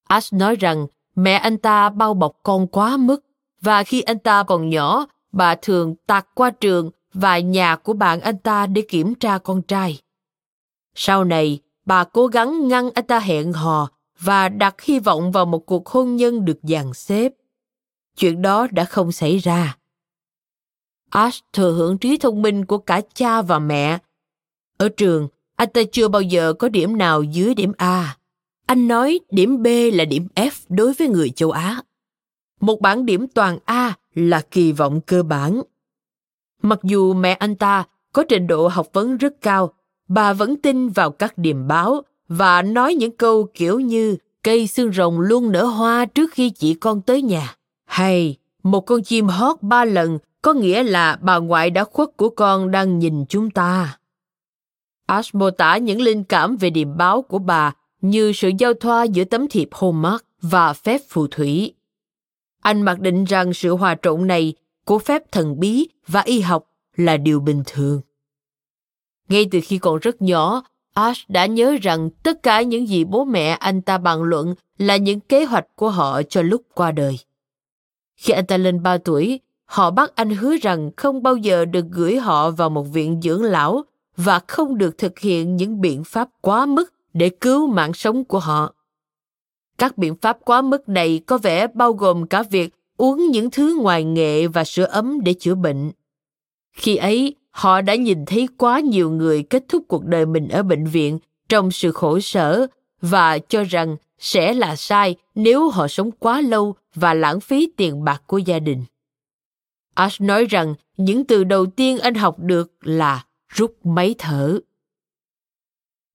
[0.09, 3.25] Ash nói rằng mẹ anh ta bao bọc con quá mức
[3.61, 8.21] và khi anh ta còn nhỏ, bà thường tạt qua trường và nhà của bạn
[8.21, 10.01] anh ta để kiểm tra con trai.
[10.95, 13.89] Sau này, bà cố gắng ngăn anh ta hẹn hò
[14.21, 17.33] và đặt hy vọng vào một cuộc hôn nhân được dàn xếp
[18.17, 19.77] chuyện đó đã không xảy ra.
[21.13, 23.99] Ash thừa hưởng trí thông minh của cả cha và mẹ.
[24.79, 28.17] Ở trường, anh ta chưa bao giờ có điểm nào dưới điểm A.
[28.67, 31.83] Anh nói điểm B là điểm F đối với người châu Á.
[32.61, 35.63] Một bảng điểm toàn A là kỳ vọng cơ bản.
[36.63, 39.73] Mặc dù mẹ anh ta có trình độ học vấn rất cao,
[40.09, 44.93] bà vẫn tin vào các điềm báo và nói những câu kiểu như cây xương
[44.93, 47.57] rồng luôn nở hoa trước khi chị con tới nhà.
[47.85, 52.29] Hay, một con chim hót ba lần có nghĩa là bà ngoại đã khuất của
[52.29, 53.99] con đang nhìn chúng ta.
[55.07, 59.05] Ash mô tả những linh cảm về điềm báo của bà như sự giao thoa
[59.05, 61.75] giữa tấm thiệp Hallmark và phép phù thủy.
[62.61, 66.71] Anh mặc định rằng sự hòa trộn này của phép thần bí và y học
[66.97, 68.01] là điều bình thường.
[69.29, 70.63] Ngay từ khi còn rất nhỏ,
[70.95, 74.97] Ash đã nhớ rằng tất cả những gì bố mẹ anh ta bàn luận là
[74.97, 77.19] những kế hoạch của họ cho lúc qua đời.
[78.17, 79.41] Khi anh ta lên 3 tuổi,
[79.73, 83.43] họ bắt anh hứa rằng không bao giờ được gửi họ vào một viện dưỡng
[83.43, 83.83] lão
[84.17, 88.39] và không được thực hiện những biện pháp quá mức để cứu mạng sống của
[88.39, 88.75] họ.
[89.79, 93.79] Các biện pháp quá mức này có vẻ bao gồm cả việc uống những thứ
[93.83, 95.91] ngoài nghệ và sữa ấm để chữa bệnh.
[96.73, 100.63] Khi ấy, họ đã nhìn thấy quá nhiều người kết thúc cuộc đời mình ở
[100.63, 102.67] bệnh viện trong sự khổ sở
[103.01, 108.05] và cho rằng sẽ là sai nếu họ sống quá lâu và lãng phí tiền
[108.05, 108.85] bạc của gia đình.
[109.95, 114.61] Ash nói rằng những từ đầu tiên anh học được là rút máy thở.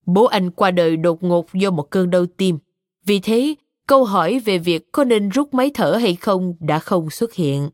[0.05, 2.57] Bố anh qua đời đột ngột do một cơn đau tim.
[3.05, 3.55] Vì thế,
[3.87, 7.69] câu hỏi về việc có nên rút máy thở hay không đã không xuất hiện.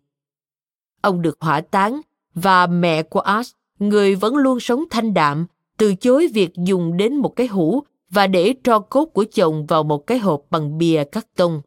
[1.02, 2.02] Ông được hỏa táng
[2.34, 5.46] và mẹ của Ash, người vẫn luôn sống thanh đạm,
[5.78, 9.84] từ chối việc dùng đến một cái hũ và để tro cốt của chồng vào
[9.84, 11.62] một cái hộp bằng bìa cắt tông.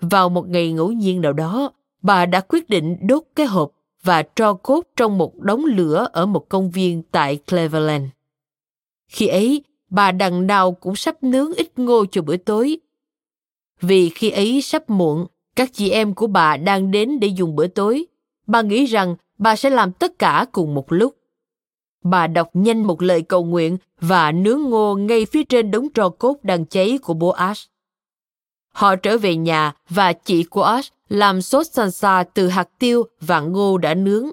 [0.00, 1.72] Vào một ngày ngẫu nhiên nào đó,
[2.04, 3.70] bà đã quyết định đốt cái hộp
[4.02, 8.04] và tro cốt trong một đống lửa ở một công viên tại Cleveland.
[9.08, 12.78] Khi ấy, bà đằng nào cũng sắp nướng ít ngô cho bữa tối.
[13.80, 17.66] Vì khi ấy sắp muộn, các chị em của bà đang đến để dùng bữa
[17.66, 18.06] tối.
[18.46, 21.16] Bà nghĩ rằng bà sẽ làm tất cả cùng một lúc.
[22.02, 26.08] Bà đọc nhanh một lời cầu nguyện và nướng ngô ngay phía trên đống tro
[26.08, 27.70] cốt đang cháy của bố Ash.
[28.68, 33.40] Họ trở về nhà và chị của Ash làm sốt salsa từ hạt tiêu và
[33.40, 34.30] ngô đã nướng.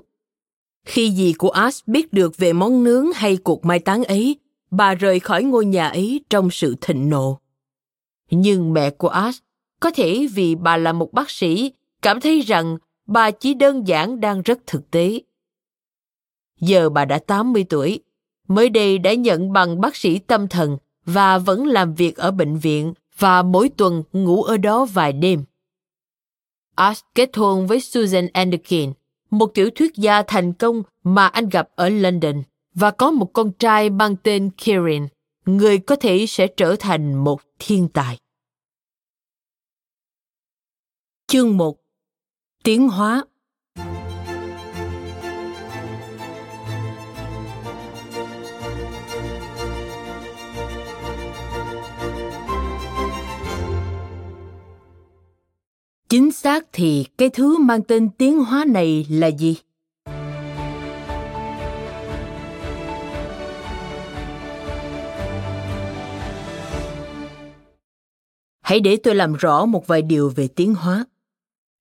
[0.85, 4.35] Khi dì của Ash biết được về món nướng hay cuộc mai táng ấy,
[4.71, 7.39] bà rời khỏi ngôi nhà ấy trong sự thịnh nộ.
[8.29, 9.43] Nhưng mẹ của Ash,
[9.79, 14.19] có thể vì bà là một bác sĩ, cảm thấy rằng bà chỉ đơn giản
[14.19, 15.21] đang rất thực tế.
[16.59, 17.99] Giờ bà đã 80 tuổi,
[18.47, 22.57] mới đây đã nhận bằng bác sĩ tâm thần và vẫn làm việc ở bệnh
[22.57, 25.43] viện và mỗi tuần ngủ ở đó vài đêm.
[26.81, 28.93] Ash kết hôn với Susan Anderkin,
[29.29, 33.51] một tiểu thuyết gia thành công mà anh gặp ở London và có một con
[33.51, 35.07] trai mang tên Kieran,
[35.45, 38.17] người có thể sẽ trở thành một thiên tài.
[41.27, 41.77] Chương 1
[42.63, 43.23] Tiến hóa
[56.11, 59.57] Chính xác thì cái thứ mang tên tiến hóa này là gì?
[68.61, 71.05] Hãy để tôi làm rõ một vài điều về tiến hóa.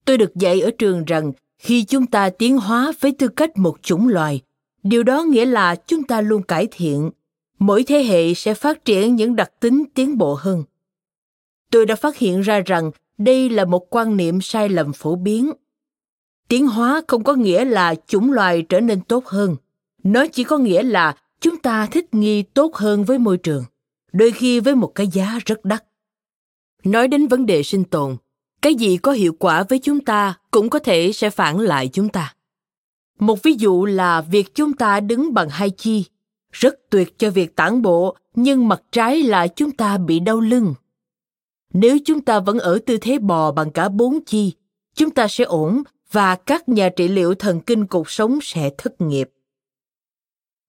[0.04, 3.76] Tôi được dạy ở trường rằng khi chúng ta tiến hóa với tư cách một
[3.82, 4.40] chủng loài,
[4.82, 7.10] điều đó nghĩa là chúng ta luôn cải thiện.
[7.58, 10.64] Mỗi thế hệ sẽ phát triển những đặc tính tiến bộ hơn.
[11.70, 12.90] Tôi đã phát hiện ra rằng
[13.20, 15.52] đây là một quan niệm sai lầm phổ biến.
[16.48, 19.56] Tiến hóa không có nghĩa là chủng loài trở nên tốt hơn.
[20.02, 23.64] Nó chỉ có nghĩa là chúng ta thích nghi tốt hơn với môi trường,
[24.12, 25.84] đôi khi với một cái giá rất đắt.
[26.84, 28.16] Nói đến vấn đề sinh tồn,
[28.62, 32.08] cái gì có hiệu quả với chúng ta cũng có thể sẽ phản lại chúng
[32.08, 32.34] ta.
[33.18, 36.04] Một ví dụ là việc chúng ta đứng bằng hai chi,
[36.52, 40.74] rất tuyệt cho việc tản bộ, nhưng mặt trái là chúng ta bị đau lưng
[41.72, 44.52] nếu chúng ta vẫn ở tư thế bò bằng cả bốn chi,
[44.94, 49.00] chúng ta sẽ ổn và các nhà trị liệu thần kinh cuộc sống sẽ thất
[49.00, 49.30] nghiệp.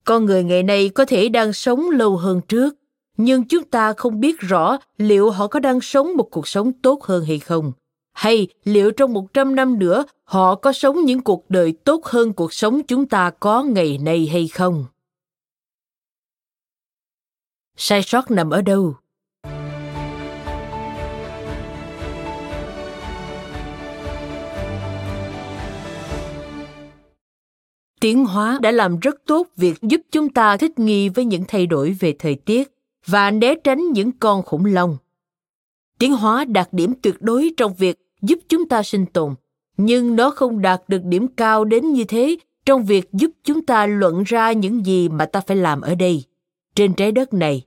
[0.06, 2.76] Con người ngày nay có thể đang sống lâu hơn trước,
[3.18, 7.04] nhưng chúng ta không biết rõ liệu họ có đang sống một cuộc sống tốt
[7.04, 7.72] hơn hay không.
[8.14, 12.34] Hay liệu trong một trăm năm nữa họ có sống những cuộc đời tốt hơn
[12.34, 14.86] cuộc sống chúng ta có ngày nay hay không?
[17.78, 18.96] Sai sót nằm ở đâu?
[28.02, 31.66] Tiến hóa đã làm rất tốt việc giúp chúng ta thích nghi với những thay
[31.66, 32.72] đổi về thời tiết
[33.06, 34.98] và né tránh những con khủng long.
[36.00, 39.36] Tiến hóa đạt điểm tuyệt đối trong việc giúp chúng ta sinh tồn,
[39.78, 43.86] nhưng nó không đạt được điểm cao đến như thế trong việc giúp chúng ta
[43.86, 46.24] luận ra những gì mà ta phải làm ở đây.
[46.76, 47.62] Trên trái đất này,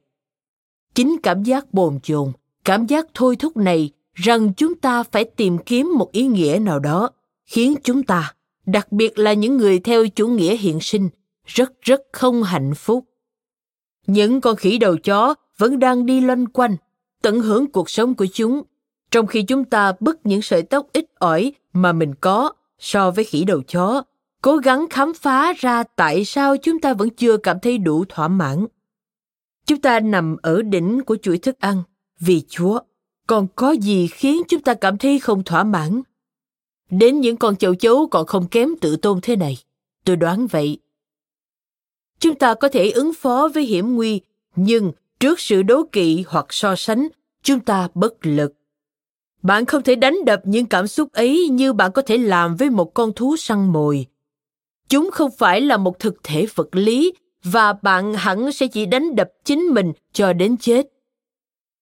[0.94, 2.32] chính cảm giác bồn chồn,
[2.64, 6.78] cảm giác thôi thúc này rằng chúng ta phải tìm kiếm một ý nghĩa nào
[6.78, 7.10] đó
[7.46, 8.34] khiến chúng ta
[8.66, 11.08] đặc biệt là những người theo chủ nghĩa hiện sinh,
[11.46, 13.04] rất rất không hạnh phúc.
[14.06, 16.76] Những con khỉ đầu chó vẫn đang đi loanh quanh,
[17.22, 18.62] tận hưởng cuộc sống của chúng,
[19.10, 23.24] trong khi chúng ta bứt những sợi tóc ít ỏi mà mình có so với
[23.24, 24.02] khỉ đầu chó,
[24.42, 28.28] cố gắng khám phá ra tại sao chúng ta vẫn chưa cảm thấy đủ thỏa
[28.28, 28.66] mãn.
[29.66, 31.82] Chúng ta nằm ở đỉnh của chuỗi thức ăn,
[32.20, 32.80] vì Chúa,
[33.26, 36.02] còn có gì khiến chúng ta cảm thấy không thỏa mãn?
[36.90, 39.56] Đến những con chậu chấu còn không kém tự tôn thế này,
[40.04, 40.78] tôi đoán vậy.
[42.18, 44.20] Chúng ta có thể ứng phó với hiểm nguy,
[44.56, 47.08] nhưng trước sự đố kỵ hoặc so sánh,
[47.42, 48.54] chúng ta bất lực.
[49.42, 52.70] Bạn không thể đánh đập những cảm xúc ấy như bạn có thể làm với
[52.70, 54.06] một con thú săn mồi.
[54.88, 57.12] Chúng không phải là một thực thể vật lý
[57.44, 60.86] và bạn hẳn sẽ chỉ đánh đập chính mình cho đến chết.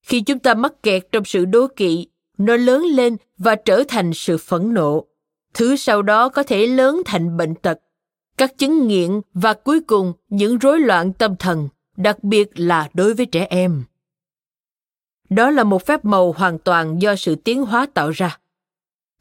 [0.03, 2.07] Khi chúng ta mắc kẹt trong sự đố kỵ,
[2.39, 5.07] nó lớn lên và trở thành sự phẫn nộ.
[5.55, 7.79] Thứ sau đó có thể lớn thành bệnh tật,
[8.37, 13.15] các chứng nghiện và cuối cùng những rối loạn tâm thần, đặc biệt là đối
[13.15, 13.85] với trẻ em.
[15.31, 18.39] Đó là một phép màu hoàn toàn do sự tiến hóa tạo ra.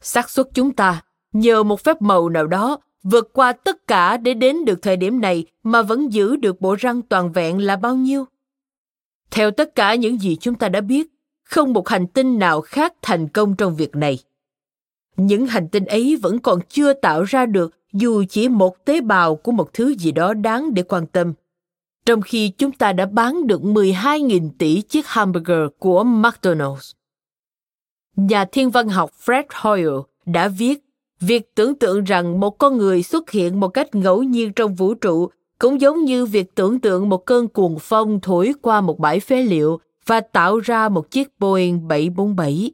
[0.00, 1.02] xác suất chúng ta,
[1.32, 5.20] nhờ một phép màu nào đó, vượt qua tất cả để đến được thời điểm
[5.20, 8.24] này mà vẫn giữ được bộ răng toàn vẹn là bao nhiêu?
[9.30, 11.11] Theo tất cả những gì chúng ta đã biết,
[11.52, 14.18] không một hành tinh nào khác thành công trong việc này.
[15.16, 19.36] Những hành tinh ấy vẫn còn chưa tạo ra được, dù chỉ một tế bào
[19.36, 21.32] của một thứ gì đó đáng để quan tâm.
[22.06, 26.92] Trong khi chúng ta đã bán được 12.000 tỷ chiếc hamburger của McDonald's.
[28.16, 30.84] Nhà thiên văn học Fred Hoyle đã viết,
[31.20, 34.94] việc tưởng tượng rằng một con người xuất hiện một cách ngẫu nhiên trong vũ
[34.94, 39.20] trụ cũng giống như việc tưởng tượng một cơn cuồng phong thổi qua một bãi
[39.20, 42.72] phế liệu và tạo ra một chiếc Boeing 747.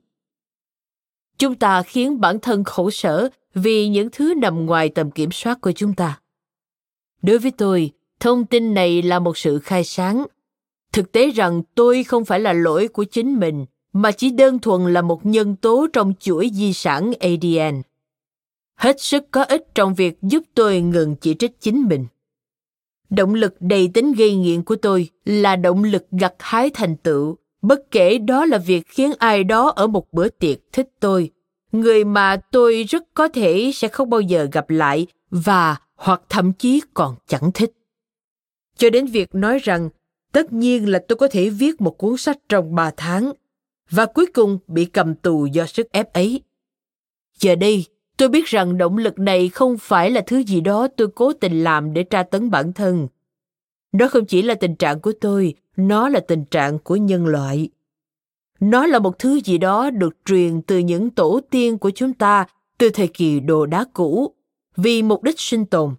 [1.39, 5.61] Chúng ta khiến bản thân khổ sở vì những thứ nằm ngoài tầm kiểm soát
[5.61, 6.21] của chúng ta.
[7.23, 10.27] Đối với tôi, thông tin này là một sự khai sáng.
[10.93, 14.93] Thực tế rằng tôi không phải là lỗi của chính mình, mà chỉ đơn thuần
[14.93, 17.83] là một nhân tố trong chuỗi di sản ADN.
[18.75, 22.07] Hết sức có ích trong việc giúp tôi ngừng chỉ trích chính mình.
[23.11, 27.37] Động lực đầy tính gây nghiện của tôi là động lực gặt hái thành tựu,
[27.63, 31.31] bất kể đó là việc khiến ai đó ở một bữa tiệc thích tôi,
[31.73, 36.53] người mà tôi rất có thể sẽ không bao giờ gặp lại và hoặc thậm
[36.53, 37.73] chí còn chẳng thích.
[38.77, 39.89] Cho đến việc nói rằng
[40.33, 43.33] tất nhiên là tôi có thể viết một cuốn sách trong ba tháng
[43.91, 46.43] và cuối cùng bị cầm tù do sức ép ấy.
[47.39, 47.85] Giờ đây,
[48.19, 51.65] Tôi biết rằng động lực này không phải là thứ gì đó tôi cố tình
[51.65, 53.09] làm để tra tấn bản thân.
[53.93, 57.69] nó không chỉ là tình trạng của tôi, nó là tình trạng của nhân loại.
[58.61, 62.47] Nó là một thứ gì đó được truyền từ những tổ tiên của chúng ta
[62.79, 64.35] từ thời kỳ đồ đá cũ,
[64.77, 65.95] vì mục đích sinh tồn,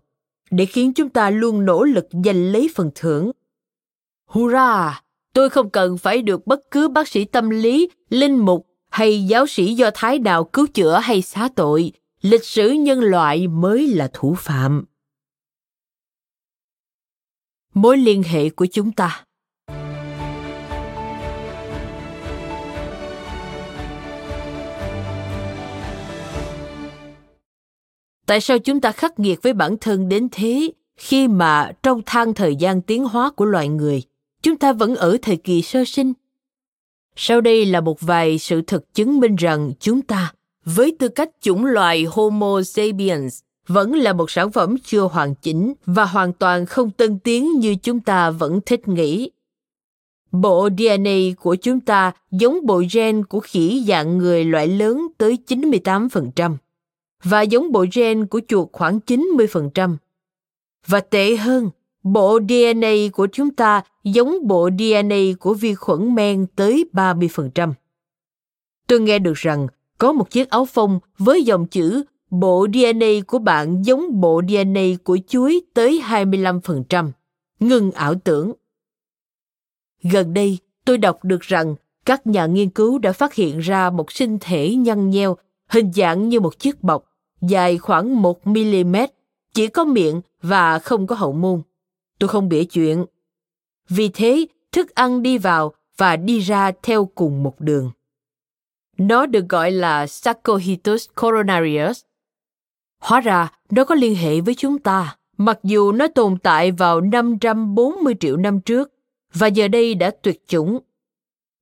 [0.52, 3.32] để khiến chúng ta luôn nỗ lực giành lấy phần thưởng.
[4.26, 5.02] Hurra!
[5.34, 9.48] Tôi không cần phải được bất cứ bác sĩ tâm lý, linh mục hay giáo
[9.48, 11.92] sĩ do thái nào cứu chữa hay xá tội
[12.22, 14.86] lịch sử nhân loại mới là thủ phạm.
[17.74, 19.26] Mối liên hệ của chúng ta.
[28.26, 32.34] Tại sao chúng ta khắc nghiệt với bản thân đến thế khi mà trong thang
[32.34, 34.04] thời gian tiến hóa của loài người,
[34.42, 36.14] chúng ta vẫn ở thời kỳ sơ sinh?
[37.16, 40.34] Sau đây là một vài sự thật chứng minh rằng chúng ta
[40.66, 45.74] với tư cách chủng loài Homo sapiens vẫn là một sản phẩm chưa hoàn chỉnh
[45.86, 49.32] và hoàn toàn không tân tiến như chúng ta vẫn thích nghĩ.
[50.32, 55.38] Bộ DNA của chúng ta giống bộ gen của khỉ dạng người loại lớn tới
[55.47, 56.55] 98%
[57.24, 59.97] và giống bộ gen của chuột khoảng 90%.
[60.88, 61.70] Và tệ hơn,
[62.03, 67.74] bộ DNA của chúng ta giống bộ DNA của vi khuẩn men tới 30%.
[68.88, 69.68] Tôi nghe được rằng
[70.00, 74.82] có một chiếc áo phông với dòng chữ bộ DNA của bạn giống bộ DNA
[75.04, 77.12] của chuối tới 25%.
[77.60, 78.54] Ngừng ảo tưởng.
[80.04, 81.76] Gần đây, tôi đọc được rằng
[82.06, 85.38] các nhà nghiên cứu đã phát hiện ra một sinh thể nhăn nheo,
[85.68, 87.06] hình dạng như một chiếc bọc,
[87.41, 88.95] dài khoảng 1 mm,
[89.54, 91.62] chỉ có miệng và không có hậu môn.
[92.20, 93.06] Tôi không bịa chuyện.
[93.89, 97.91] Vì thế, thức ăn đi vào và đi ra theo cùng một đường.
[99.00, 102.02] Nó được gọi là Sarcoidosis coronarius.
[103.00, 107.02] Hóa ra, nó có liên hệ với chúng ta, mặc dù nó tồn tại vào
[107.02, 108.93] 540 triệu năm trước
[109.34, 110.80] và giờ đây đã tuyệt chủng.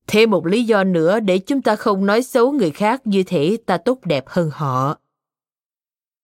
[0.06, 3.56] Thêm một lý do nữa để chúng ta không nói xấu người khác như thể
[3.66, 4.98] ta tốt đẹp hơn họ.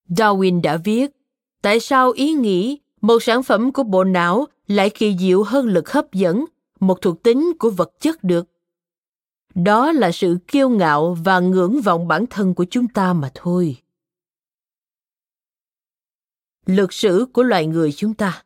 [0.09, 1.11] Darwin đã viết,
[1.61, 5.91] tại sao ý nghĩ một sản phẩm của bộ não lại kỳ diệu hơn lực
[5.91, 6.45] hấp dẫn,
[6.79, 8.47] một thuộc tính của vật chất được?
[9.55, 13.77] Đó là sự kiêu ngạo và ngưỡng vọng bản thân của chúng ta mà thôi
[16.65, 18.43] lược sử của loài người chúng ta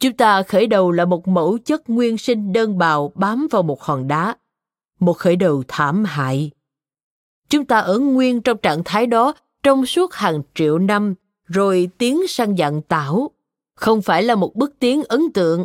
[0.00, 3.82] Chúng ta khởi đầu là một mẫu chất nguyên sinh đơn bào bám vào một
[3.82, 4.36] hòn đá.
[5.00, 6.50] Một khởi đầu thảm hại.
[7.48, 11.14] Chúng ta ở nguyên trong trạng thái đó trong suốt hàng triệu năm
[11.50, 13.30] rồi tiến sang dạng tảo.
[13.74, 15.64] Không phải là một bước tiến ấn tượng.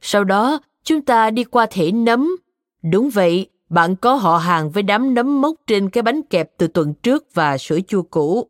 [0.00, 2.36] Sau đó, chúng ta đi qua thể nấm.
[2.82, 6.66] Đúng vậy, bạn có họ hàng với đám nấm mốc trên cái bánh kẹp từ
[6.66, 8.48] tuần trước và sữa chua cũ.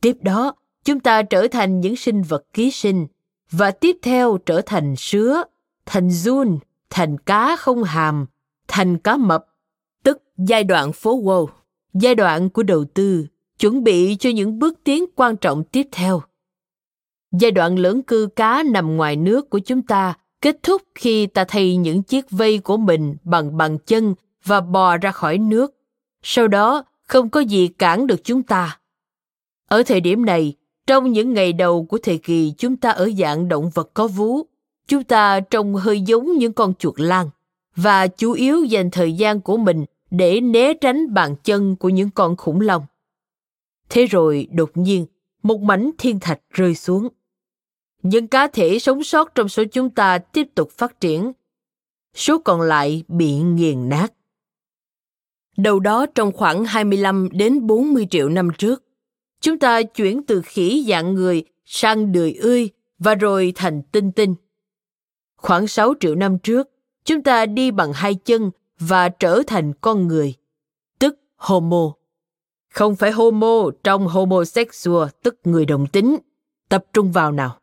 [0.00, 3.06] Tiếp đó, chúng ta trở thành những sinh vật ký sinh–
[3.50, 5.42] và tiếp theo trở thành sứa,
[5.86, 6.58] thành giun,
[6.90, 8.26] thành cá không hàm,
[8.68, 9.46] thành cá mập,
[10.02, 11.46] tức giai đoạn phố Wall,
[11.94, 13.26] giai đoạn của đầu tư,
[13.58, 16.22] chuẩn bị cho những bước tiến quan trọng tiếp theo.
[17.32, 21.44] Giai đoạn lưỡng cư cá nằm ngoài nước của chúng ta kết thúc khi ta
[21.48, 25.74] thay những chiếc vây của mình bằng bằng chân và bò ra khỏi nước.
[26.22, 28.78] Sau đó, không có gì cản được chúng ta.
[29.68, 30.54] Ở thời điểm này,
[30.86, 34.42] trong những ngày đầu của thời kỳ chúng ta ở dạng động vật có vú,
[34.86, 37.30] chúng ta trông hơi giống những con chuột lang
[37.76, 42.10] và chủ yếu dành thời gian của mình để né tránh bàn chân của những
[42.10, 42.82] con khủng long.
[43.88, 45.06] Thế rồi đột nhiên,
[45.42, 47.08] một mảnh thiên thạch rơi xuống.
[48.02, 51.32] Những cá thể sống sót trong số chúng ta tiếp tục phát triển.
[52.14, 54.12] Số còn lại bị nghiền nát.
[55.56, 58.84] Đầu đó trong khoảng 25 đến 40 triệu năm trước,
[59.40, 64.34] Chúng ta chuyển từ khỉ dạng người sang đười ươi và rồi thành tinh tinh.
[65.36, 66.70] Khoảng 6 triệu năm trước,
[67.04, 70.34] chúng ta đi bằng hai chân và trở thành con người,
[70.98, 71.92] tức Homo.
[72.70, 76.16] Không phải Homo trong homosexual, tức người đồng tính.
[76.68, 77.58] Tập trung vào nào.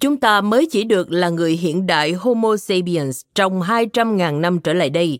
[0.00, 4.72] Chúng ta mới chỉ được là người hiện đại Homo sapiens trong 200.000 năm trở
[4.72, 5.18] lại đây.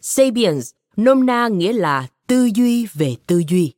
[0.00, 3.72] Sapiens nôm na nghĩa là tư duy về tư duy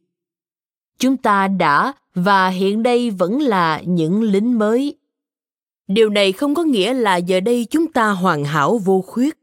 [0.99, 4.99] chúng ta đã và hiện đây vẫn là những lính mới
[5.89, 9.35] điều này không có nghĩa là giờ đây chúng ta hoàn hảo vô khuyết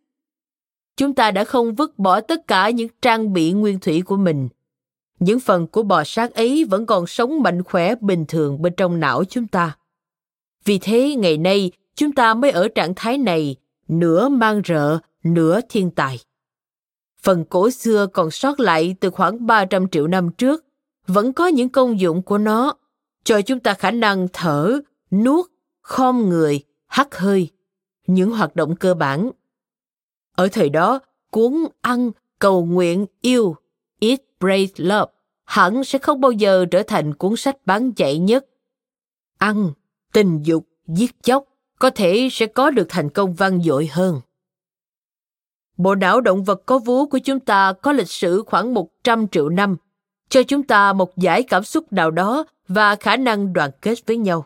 [1.01, 4.49] chúng ta đã không vứt bỏ tất cả những trang bị nguyên thủy của mình.
[5.19, 8.99] Những phần của bò sát ấy vẫn còn sống mạnh khỏe bình thường bên trong
[8.99, 9.77] não chúng ta.
[10.65, 13.55] Vì thế ngày nay chúng ta mới ở trạng thái này
[13.87, 16.19] nửa mang rợ nửa thiên tài.
[17.21, 20.65] Phần cổ xưa còn sót lại từ khoảng 300 triệu năm trước
[21.07, 22.73] vẫn có những công dụng của nó,
[23.23, 24.79] cho chúng ta khả năng thở,
[25.11, 25.45] nuốt,
[25.81, 27.49] khom người, hắt hơi,
[28.07, 29.31] những hoạt động cơ bản.
[30.35, 30.99] Ở thời đó,
[31.31, 33.55] cuốn ăn, cầu nguyện, yêu,
[33.99, 35.11] Eat, Pray, Love
[35.45, 38.45] hẳn sẽ không bao giờ trở thành cuốn sách bán chạy nhất.
[39.37, 39.71] Ăn,
[40.13, 41.45] tình dục, giết chóc
[41.79, 44.21] có thể sẽ có được thành công vang dội hơn.
[45.77, 49.49] Bộ não động vật có vú của chúng ta có lịch sử khoảng 100 triệu
[49.49, 49.77] năm–
[50.31, 54.17] cho chúng ta một giải cảm xúc nào đó và khả năng đoàn kết với
[54.17, 54.45] nhau.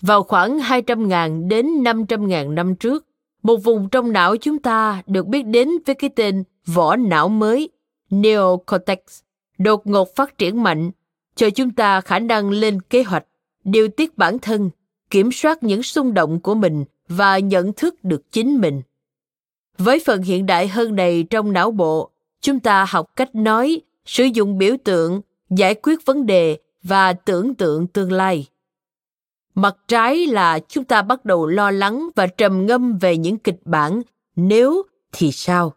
[0.00, 3.06] Vào khoảng 200.000 đến 500.000 năm trước,
[3.44, 7.68] một vùng trong não chúng ta được biết đến với cái tên vỏ não mới,
[8.10, 8.98] neocortex,
[9.58, 10.90] đột ngột phát triển mạnh,
[11.34, 13.24] cho chúng ta khả năng lên kế hoạch,
[13.64, 14.70] điều tiết bản thân,
[15.10, 18.82] kiểm soát những xung động của mình và nhận thức được chính mình.
[19.78, 24.24] Với phần hiện đại hơn này trong não bộ, chúng ta học cách nói sử
[24.24, 25.20] dụng biểu tượng
[25.50, 28.46] giải quyết vấn đề và tưởng tượng tương lai
[29.54, 33.60] mặt trái là chúng ta bắt đầu lo lắng và trầm ngâm về những kịch
[33.64, 34.02] bản.
[34.36, 34.82] Nếu
[35.12, 35.74] thì sao?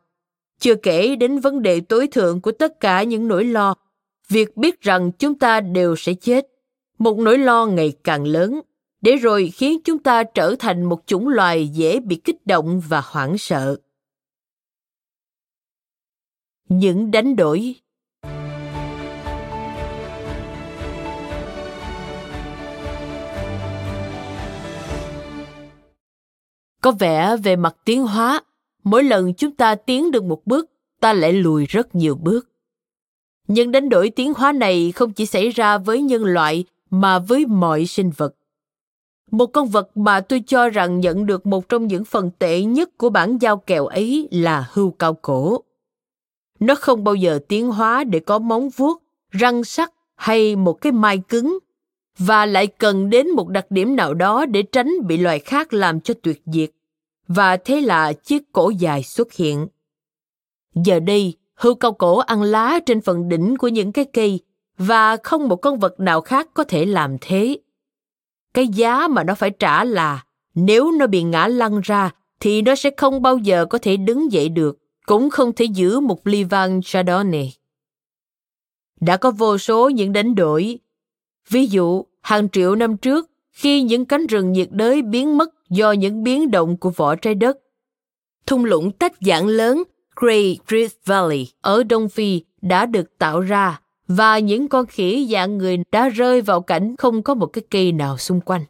[0.60, 3.76] Chưa kể đến vấn đề tối thượng của tất cả những nỗi lo,
[4.30, 6.48] việc biết rằng chúng ta đều sẽ chết.
[7.00, 8.62] Một nỗi lo ngày càng lớn.
[9.02, 13.02] Để rồi khiến chúng ta trở thành một chủng loài dễ bị kích động và
[13.06, 13.78] hoảng sợ.
[16.70, 17.76] Những đánh đổi.
[26.82, 28.42] Có vẻ về mặt tiến hóa,
[28.84, 30.70] mỗi lần chúng ta tiến được một bước,
[31.00, 32.50] ta lại lùi rất nhiều bước.
[33.48, 37.46] Những đánh đổi tiến hóa này không chỉ xảy ra với nhân loại mà với
[37.46, 38.36] mọi sinh vật.
[39.32, 42.98] Một con vật mà tôi cho rằng nhận được một trong những phần tệ nhất
[42.98, 45.64] của bản giao kèo ấy là hươu cao cổ.
[46.60, 50.92] Nó không bao giờ tiến hóa để có móng vuốt, răng sắt hay một cái
[50.92, 51.60] mai cứng,
[52.18, 56.02] và lại cần đến một đặc điểm nào đó để tránh bị loài khác làm
[56.02, 56.70] cho tuyệt diệt
[57.28, 59.68] và thế là chiếc cổ dài xuất hiện.
[60.76, 64.40] Giờ đây, hươu cao cổ ăn lá trên phần đỉnh của những cái cây
[64.78, 67.58] và không một con vật nào khác có thể làm thế.
[68.54, 70.24] Cái giá mà nó phải trả là
[70.56, 74.32] nếu nó bị ngã lăn ra thì nó sẽ không bao giờ có thể đứng
[74.32, 77.54] dậy được, cũng không thể giữ một ly vang Chardonnay.
[79.00, 80.80] Đã có vô số những đánh đổi.
[81.50, 85.92] Ví dụ, hàng triệu năm trước, khi những cánh rừng nhiệt đới biến mất do
[85.92, 87.58] những biến động của vỏ trái đất.
[88.46, 89.84] Thung lũng tách giãn lớn
[90.16, 95.58] Great Rift Valley ở Đông Phi đã được tạo ra và những con khỉ dạng
[95.58, 98.62] người đã rơi vào cảnh không có một cái cây nào xung quanh.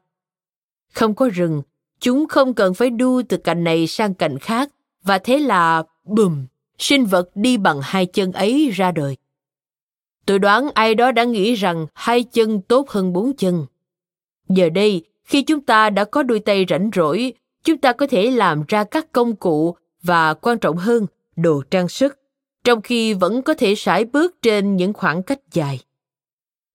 [0.93, 1.61] Không có rừng,
[1.99, 4.69] chúng không cần phải đu từ cành này sang cành khác
[5.03, 6.45] và thế là bùm,
[6.77, 9.17] sinh vật đi bằng hai chân ấy ra đời.
[10.27, 13.65] Tôi đoán ai đó đã nghĩ rằng hai chân tốt hơn bốn chân.
[14.49, 18.31] Giờ đây, khi chúng ta đã có đôi tay rảnh rỗi, chúng ta có thể
[18.31, 21.05] làm ra các công cụ và quan trọng hơn,
[21.35, 22.19] đồ trang sức,
[22.63, 25.79] trong khi vẫn có thể sải bước trên những khoảng cách dài.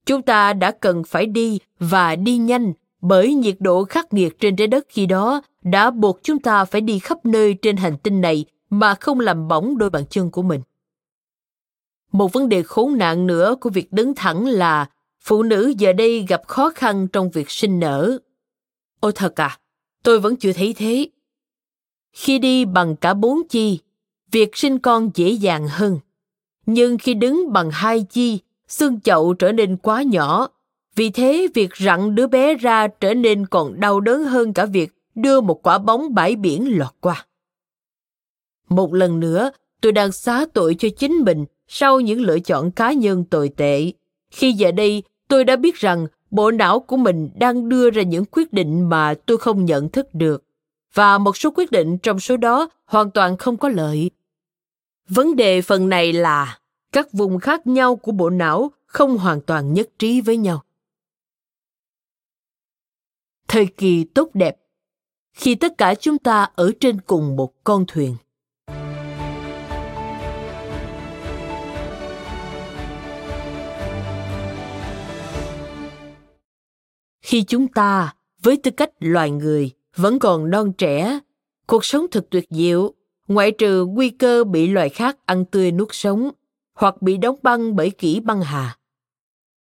[0.07, 4.57] Chúng ta đã cần phải đi và đi nhanh bởi nhiệt độ khắc nghiệt trên
[4.57, 8.20] trái đất khi đó đã buộc chúng ta phải đi khắp nơi trên hành tinh
[8.20, 10.61] này mà không làm bỏng đôi bàn chân của mình.
[12.12, 14.88] Một vấn đề khốn nạn nữa của việc đứng thẳng là
[15.20, 18.18] phụ nữ giờ đây gặp khó khăn trong việc sinh nở.
[19.00, 19.58] Ôi thật à,
[20.02, 21.08] tôi vẫn chưa thấy thế.
[22.12, 23.78] Khi đi bằng cả bốn chi,
[24.30, 25.98] việc sinh con dễ dàng hơn.
[26.66, 30.48] Nhưng khi đứng bằng hai chi, xương chậu trở nên quá nhỏ.
[30.94, 34.92] Vì thế, việc rặn đứa bé ra trở nên còn đau đớn hơn cả việc
[35.14, 37.26] đưa một quả bóng bãi biển lọt qua.
[38.68, 39.50] Một lần nữa,
[39.80, 41.44] tôi đang xá tội cho chính mình
[41.74, 43.92] sau những lựa chọn cá nhân tồi tệ.
[44.30, 48.24] Khi giờ đây, tôi đã biết rằng bộ não của mình đang đưa ra những
[48.30, 50.44] quyết định mà tôi không nhận thức được.
[50.94, 54.10] Và một số quyết định trong số đó hoàn toàn không có lợi.
[55.08, 56.58] Vấn đề phần này là
[56.92, 60.62] các vùng khác nhau của bộ não không hoàn toàn nhất trí với nhau.
[63.48, 64.56] Thời kỳ tốt đẹp.
[65.32, 68.16] Khi tất cả chúng ta ở trên cùng một con thuyền.
[77.33, 81.20] Khi chúng ta, với tư cách loài người, vẫn còn non trẻ,
[81.66, 82.95] cuộc sống thật tuyệt diệu,
[83.28, 86.30] ngoại trừ nguy cơ bị loài khác ăn tươi nuốt sống,
[86.74, 88.76] hoặc bị đóng băng bởi kỷ băng hà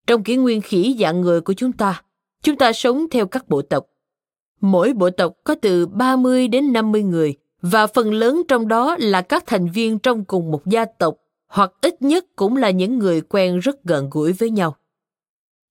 [0.07, 2.03] trong kỷ nguyên khỉ dạng người của chúng ta
[2.43, 3.85] chúng ta sống theo các bộ tộc
[4.61, 9.21] mỗi bộ tộc có từ 30 đến 50 người, và phần lớn trong đó là
[9.21, 11.15] các thành viên trong cùng một gia tộc,
[11.47, 14.75] hoặc ít nhất cũng là những người quen rất gần gũi với nhau.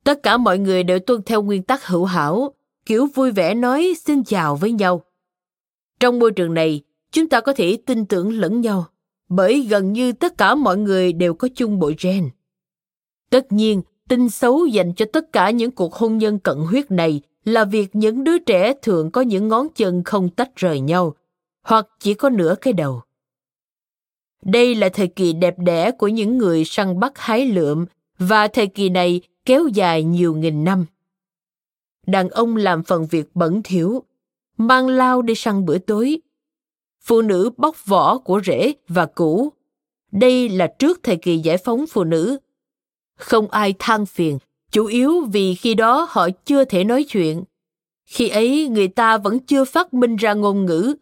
[0.04, 2.54] Tất cả mọi người đều tuân theo nguyên tắc hữu hảo,
[2.86, 5.04] kiểu vui vẻ nói xin chào với nhau.
[6.00, 6.80] Trong môi trường này,
[7.12, 8.86] chúng ta có thể tin tưởng lẫn nhau,
[9.28, 12.30] bởi gần như tất cả mọi người đều có chung bộ gen.
[13.30, 17.20] Tất nhiên, tin xấu dành cho tất cả những cuộc hôn nhân cận huyết này
[17.44, 21.14] là việc những đứa trẻ thường có những ngón chân không tách rời nhau,
[21.62, 23.02] hoặc chỉ có nửa cái đầu.
[24.42, 27.86] Đây là thời kỳ đẹp đẽ của những người săn bắt hái lượm,
[28.18, 30.86] và thời kỳ này kéo dài nhiều nghìn năm.
[32.06, 34.02] Đàn ông làm phần việc bẩn thỉu,
[34.56, 36.20] mang lao đi săn bữa tối.
[37.00, 39.52] Phụ nữ bóc vỏ của rễ và củ.
[40.12, 42.38] Đây là trước thời kỳ giải phóng phụ nữ.
[43.16, 44.38] Không ai than phiền,
[44.70, 47.44] chủ yếu vì khi đó họ chưa thể nói chuyện.
[48.06, 50.94] Khi ấy người ta vẫn chưa phát minh ra ngôn ngữ.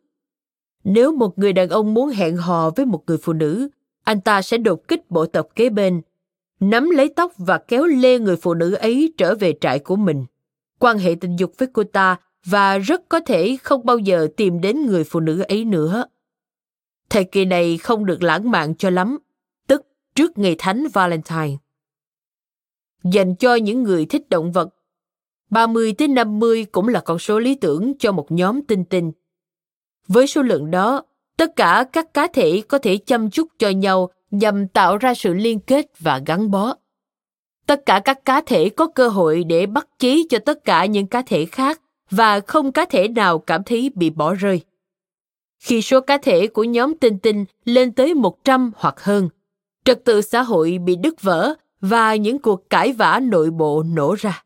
[0.84, 3.68] Nếu một người đàn ông muốn hẹn hò với một người phụ nữ,
[4.04, 6.02] anh ta sẽ đột kích bộ tộc kế bên
[6.60, 10.24] nắm lấy tóc và kéo lê người phụ nữ ấy trở về trại của mình.
[10.78, 14.60] Quan hệ tình dục với cô ta và rất có thể không bao giờ tìm
[14.60, 16.04] đến người phụ nữ ấy nữa.
[17.10, 19.18] Thời kỳ này không được lãng mạn cho lắm,
[19.66, 21.56] tức trước ngày thánh Valentine.
[23.04, 24.68] Dành cho những người thích động vật,
[25.50, 29.12] 30 tới 50 cũng là con số lý tưởng cho một nhóm tinh tinh.
[30.08, 31.02] Với số lượng đó,
[31.36, 35.34] tất cả các cá thể có thể chăm chút cho nhau nhằm tạo ra sự
[35.34, 36.74] liên kết và gắn bó.
[37.66, 41.06] Tất cả các cá thể có cơ hội để bắt chí cho tất cả những
[41.06, 44.60] cá thể khác và không cá thể nào cảm thấy bị bỏ rơi.
[45.58, 49.28] Khi số cá thể của nhóm tinh tinh lên tới 100 hoặc hơn,
[49.84, 54.14] trật tự xã hội bị đứt vỡ và những cuộc cãi vã nội bộ nổ
[54.18, 54.42] ra.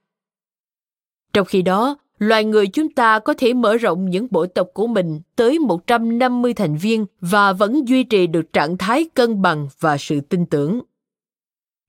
[1.32, 4.86] Trong khi đó, loài người chúng ta có thể mở rộng những bộ tộc của
[4.86, 9.96] mình tới 150 thành viên và vẫn duy trì được trạng thái cân bằng và
[9.98, 10.80] sự tin tưởng.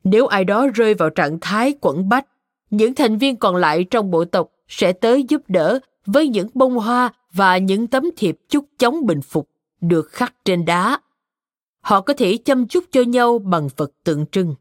[0.03, 2.27] Nếu ai đó rơi vào trạng thái quẩn bách,
[2.69, 6.79] những thành viên còn lại trong bộ tộc sẽ tới giúp đỡ với những bông
[6.79, 9.49] hoa và những tấm thiệp chúc chống bình phục
[9.81, 10.99] được khắc trên đá.
[11.81, 14.55] Họ có thể chăm chúc cho nhau bằng vật tượng trưng.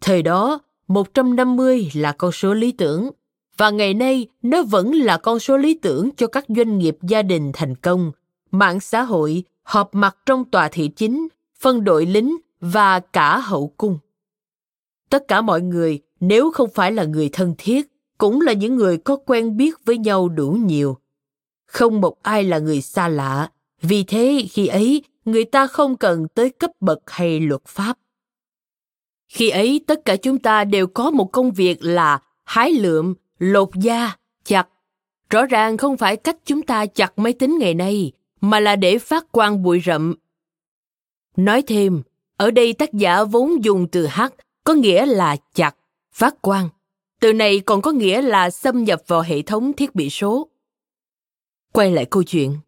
[0.00, 0.58] Thời đó,
[0.88, 3.10] 150 là con số lý tưởng,
[3.56, 7.22] và ngày nay nó vẫn là con số lý tưởng cho các doanh nghiệp gia
[7.22, 8.12] đình thành công,
[8.50, 11.28] mạng xã hội, họp mặt trong tòa thị chính,
[11.58, 13.98] phân đội lính và cả hậu cung.
[15.10, 17.86] Tất cả mọi người, nếu không phải là người thân thiết,
[18.18, 20.96] cũng là những người có quen biết với nhau đủ nhiều.
[21.66, 23.50] Không một ai là người xa lạ,
[23.82, 27.98] vì thế khi ấy người ta không cần tới cấp bậc hay luật pháp.
[29.28, 33.68] Khi ấy tất cả chúng ta đều có một công việc là hái lượm, lột
[33.74, 34.68] da, chặt.
[35.30, 38.98] Rõ ràng không phải cách chúng ta chặt máy tính ngày nay, mà là để
[38.98, 40.14] phát quang bụi rậm.
[41.36, 42.02] Nói thêm,
[42.36, 44.20] ở đây tác giả vốn dùng từ h
[44.64, 45.76] có nghĩa là chặt,
[46.12, 46.68] phát quang.
[47.20, 50.48] Từ này còn có nghĩa là xâm nhập vào hệ thống thiết bị số.
[51.72, 52.58] Quay lại câu chuyện.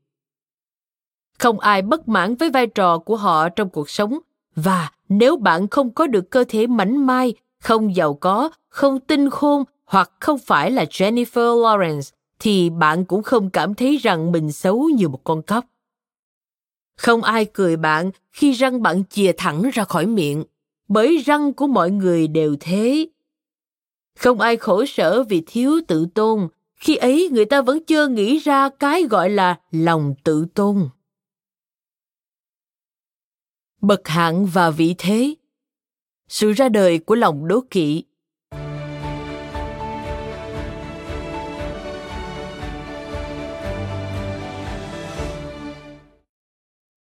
[1.38, 4.18] Không ai bất mãn với vai trò của họ trong cuộc sống
[4.54, 9.30] và nếu bạn không có được cơ thể mảnh mai, không giàu có, không tinh
[9.30, 14.52] khôn hoặc không phải là Jennifer Lawrence thì bạn cũng không cảm thấy rằng mình
[14.52, 15.64] xấu như một con cóc.
[16.96, 20.44] Không ai cười bạn khi răng bạn chìa thẳng ra khỏi miệng,
[20.88, 23.08] bởi răng của mọi người đều thế.
[24.18, 28.38] Không ai khổ sở vì thiếu tự tôn, khi ấy người ta vẫn chưa nghĩ
[28.38, 30.88] ra cái gọi là lòng tự tôn.
[33.80, 35.34] Bậc hạng và vị thế
[36.28, 38.04] Sự ra đời của lòng đố kỵ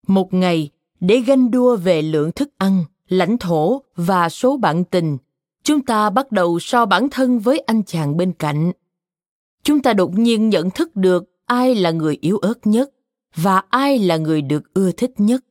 [0.08, 5.18] Một ngày, để ganh đua về lượng thức ăn, lãnh thổ và số bạn tình,
[5.64, 8.72] chúng ta bắt đầu so bản thân với anh chàng bên cạnh.
[9.64, 12.90] Chúng ta đột nhiên nhận thức được ai là người yếu ớt nhất
[13.36, 15.44] và ai là người được ưa thích nhất.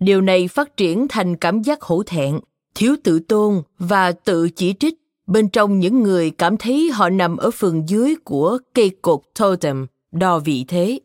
[0.00, 2.40] Điều này phát triển thành cảm giác hổ thẹn,
[2.74, 4.94] thiếu tự tôn và tự chỉ trích
[5.26, 9.86] bên trong những người cảm thấy họ nằm ở phần dưới của cây cột totem
[10.12, 11.00] đo vị thế.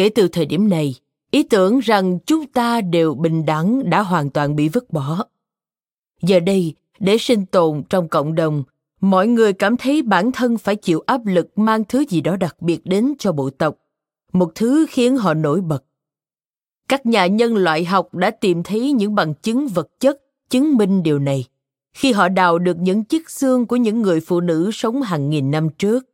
[0.00, 0.94] Kể từ thời điểm này,
[1.30, 5.24] ý tưởng rằng chúng ta đều bình đẳng đã hoàn toàn bị vứt bỏ.
[6.22, 8.62] Giờ đây, để sinh tồn trong cộng đồng,
[9.00, 12.56] mọi người cảm thấy bản thân phải chịu áp lực mang thứ gì đó đặc
[12.60, 13.76] biệt đến cho bộ tộc,
[14.32, 15.84] một thứ khiến họ nổi bật.
[16.88, 20.20] Các nhà nhân loại học đã tìm thấy những bằng chứng vật chất
[20.50, 21.44] chứng minh điều này
[21.92, 25.50] khi họ đào được những chiếc xương của những người phụ nữ sống hàng nghìn
[25.50, 26.09] năm trước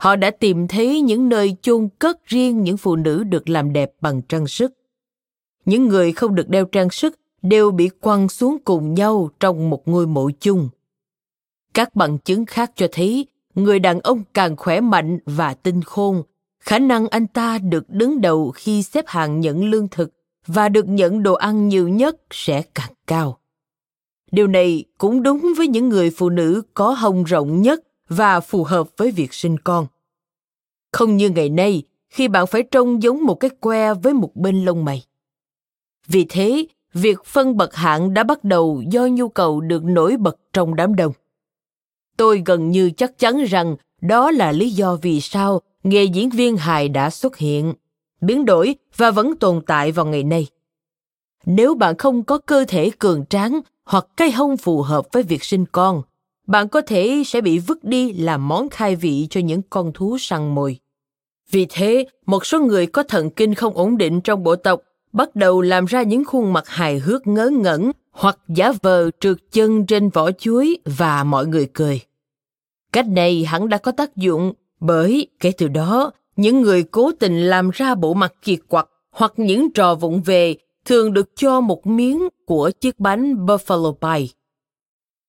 [0.00, 3.92] họ đã tìm thấy những nơi chôn cất riêng những phụ nữ được làm đẹp
[4.00, 4.72] bằng trang sức.
[5.64, 9.88] Những người không được đeo trang sức đều bị quăng xuống cùng nhau trong một
[9.88, 10.68] ngôi mộ chung.
[11.74, 16.22] Các bằng chứng khác cho thấy người đàn ông càng khỏe mạnh và tinh khôn,
[16.60, 20.10] khả năng anh ta được đứng đầu khi xếp hàng nhận lương thực
[20.46, 23.38] và được nhận đồ ăn nhiều nhất sẽ càng cao.
[24.32, 27.80] Điều này cũng đúng với những người phụ nữ có hông rộng nhất
[28.10, 29.86] và phù hợp với việc sinh con.
[30.92, 34.64] Không như ngày nay, khi bạn phải trông giống một cái que với một bên
[34.64, 35.04] lông mày.
[36.06, 40.36] Vì thế, việc phân bậc hạng đã bắt đầu do nhu cầu được nổi bật
[40.52, 41.12] trong đám đông.
[42.16, 46.56] Tôi gần như chắc chắn rằng đó là lý do vì sao nghề diễn viên
[46.56, 47.74] hài đã xuất hiện,
[48.20, 50.46] biến đổi và vẫn tồn tại vào ngày nay.
[51.46, 55.44] Nếu bạn không có cơ thể cường tráng hoặc cây hông phù hợp với việc
[55.44, 56.02] sinh con,
[56.50, 60.16] bạn có thể sẽ bị vứt đi làm món khai vị cho những con thú
[60.18, 60.78] săn mồi.
[61.50, 64.80] Vì thế, một số người có thần kinh không ổn định trong bộ tộc
[65.12, 69.36] bắt đầu làm ra những khuôn mặt hài hước ngớ ngẩn hoặc giả vờ trượt
[69.52, 72.00] chân trên vỏ chuối và mọi người cười.
[72.92, 77.40] Cách này hẳn đã có tác dụng bởi kể từ đó, những người cố tình
[77.40, 81.86] làm ra bộ mặt kiệt quặc hoặc những trò vụng về thường được cho một
[81.86, 84.39] miếng của chiếc bánh buffalo pie.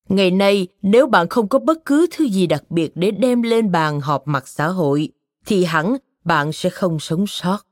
[0.09, 3.71] Ngày nay, nếu bạn không có bất cứ thứ gì đặc biệt để đem lên
[3.71, 5.09] bàn họp mặt xã hội,
[5.45, 7.67] thì hẳn bạn sẽ không sống sót.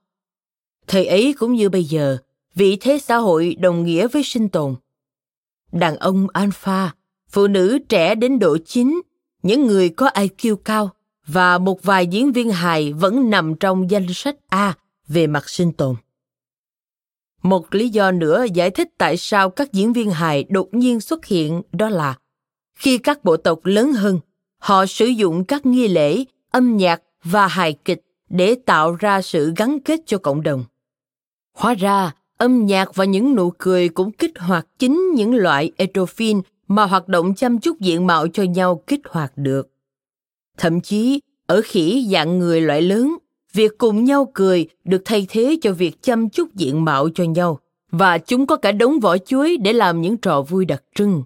[0.88, 2.17] Thời ấy cũng như bây giờ,
[2.55, 4.75] vị thế xã hội đồng nghĩa với sinh tồn.
[5.71, 6.91] Đàn ông alpha,
[7.30, 9.01] phụ nữ trẻ đến độ chín,
[9.43, 10.89] những người có IQ cao
[11.27, 14.73] và một vài diễn viên hài vẫn nằm trong danh sách A
[15.07, 15.95] về mặt sinh tồn.
[17.42, 21.26] Một lý do nữa giải thích tại sao các diễn viên hài đột nhiên xuất
[21.26, 22.18] hiện đó là
[22.80, 24.20] khi các bộ tộc lớn hơn,
[24.58, 29.54] họ sử dụng các nghi lễ, âm nhạc và hài kịch để tạo ra sự
[29.58, 30.64] gắn kết cho cộng đồng.
[31.58, 36.42] Hóa ra, âm nhạc và những nụ cười cũng kích hoạt chính những loại endorphin
[36.68, 39.68] mà hoạt động chăm chút diện mạo cho nhau kích hoạt được.
[40.58, 43.18] Thậm chí, ở khỉ dạng người loại lớn,
[43.54, 47.60] việc cùng nhau cười được thay thế cho việc chăm chút diện mạo cho nhau,
[47.91, 51.24] và chúng có cả đống vỏ chuối để làm những trò vui đặc trưng.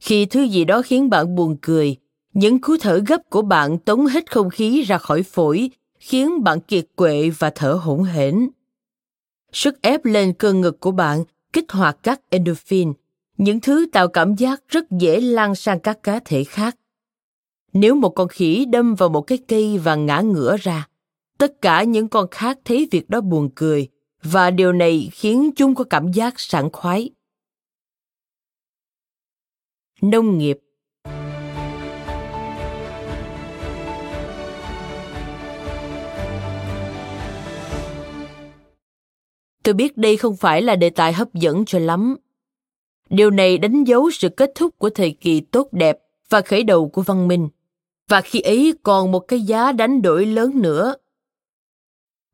[0.00, 1.96] Khi thứ gì đó khiến bạn buồn cười,
[2.34, 6.60] những cú thở gấp của bạn tống hết không khí ra khỏi phổi, khiến bạn
[6.60, 8.48] kiệt quệ và thở hổn hển.
[9.52, 12.92] Sức ép lên cơ ngực của bạn kích hoạt các endorphin,
[13.38, 16.76] những thứ tạo cảm giác rất dễ lan sang các cá thể khác.
[17.72, 20.88] Nếu một con khỉ đâm vào một cái cây và ngã ngửa ra,
[21.38, 23.88] tất cả những con khác thấy việc đó buồn cười,
[24.22, 27.10] và điều này khiến chúng có cảm giác sảng khoái.
[30.02, 30.58] Nông nghiệp
[39.62, 42.16] Tôi biết đây không phải là đề tài hấp dẫn cho lắm.
[43.10, 46.88] Điều này đánh dấu sự kết thúc của thời kỳ tốt đẹp và khởi đầu
[46.88, 47.48] của văn minh.
[48.08, 50.94] Và khi ấy còn một cái giá đánh đổi lớn nữa.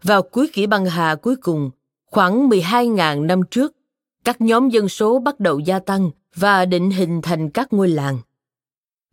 [0.02, 1.70] Vào cuối kỷ băng hà cuối cùng,
[2.06, 3.76] khoảng 12.000 năm trước,
[4.24, 8.18] các nhóm dân số bắt đầu gia tăng và định hình thành các ngôi làng.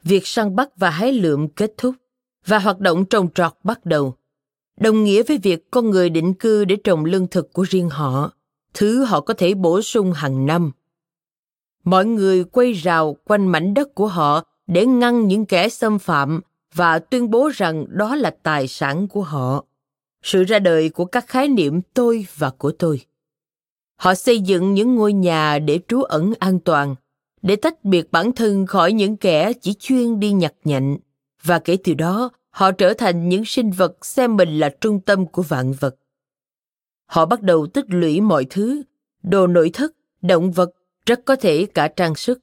[0.03, 1.95] Việc săn bắt và hái lượm kết thúc
[2.45, 4.15] và hoạt động trồng trọt bắt đầu
[4.79, 8.31] đồng nghĩa với việc con người định cư để trồng lương thực của riêng họ,
[8.73, 10.71] thứ họ có thể bổ sung hàng năm.
[11.83, 16.41] Mọi người quay rào quanh mảnh đất của họ để ngăn những kẻ xâm phạm
[16.73, 19.65] và tuyên bố rằng đó là tài sản của họ.
[20.23, 23.01] Sự ra đời của các khái niệm tôi và của tôi.
[23.95, 26.95] Họ xây dựng những ngôi nhà để trú ẩn an toàn,
[27.41, 30.97] để tách biệt bản thân khỏi những kẻ chỉ chuyên đi nhặt nhạnh,
[31.43, 35.25] và kể từ đó họ trở thành những sinh vật xem mình là trung tâm
[35.25, 35.95] của vạn vật.
[37.05, 38.81] Họ bắt đầu tích lũy mọi thứ,
[39.23, 39.91] đồ nội thất,
[40.21, 40.71] động vật,
[41.05, 42.39] rất có thể cả trang sức.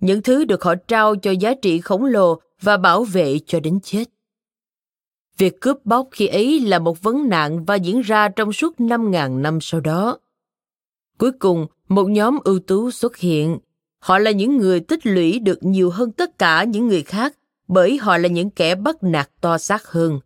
[0.00, 3.80] Những thứ được họ trao cho giá trị khổng lồ và bảo vệ cho đến
[3.82, 4.04] chết.
[5.40, 9.40] Việc cướp bóc khi ấy là một vấn nạn và diễn ra trong suốt 5.000
[9.40, 10.18] năm sau đó.
[11.18, 13.58] Cuối cùng, một nhóm ưu tú xuất hiện.
[13.98, 17.36] Họ là những người tích lũy được nhiều hơn tất cả những người khác
[17.68, 20.20] bởi họ là những kẻ bắt nạt to xác hơn.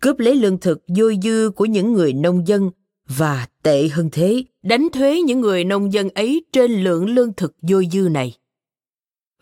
[0.00, 2.70] Cướp lấy lương thực dôi dư của những người nông dân
[3.08, 7.54] và tệ hơn thế, đánh thuế những người nông dân ấy trên lượng lương thực
[7.62, 8.34] dôi dư này.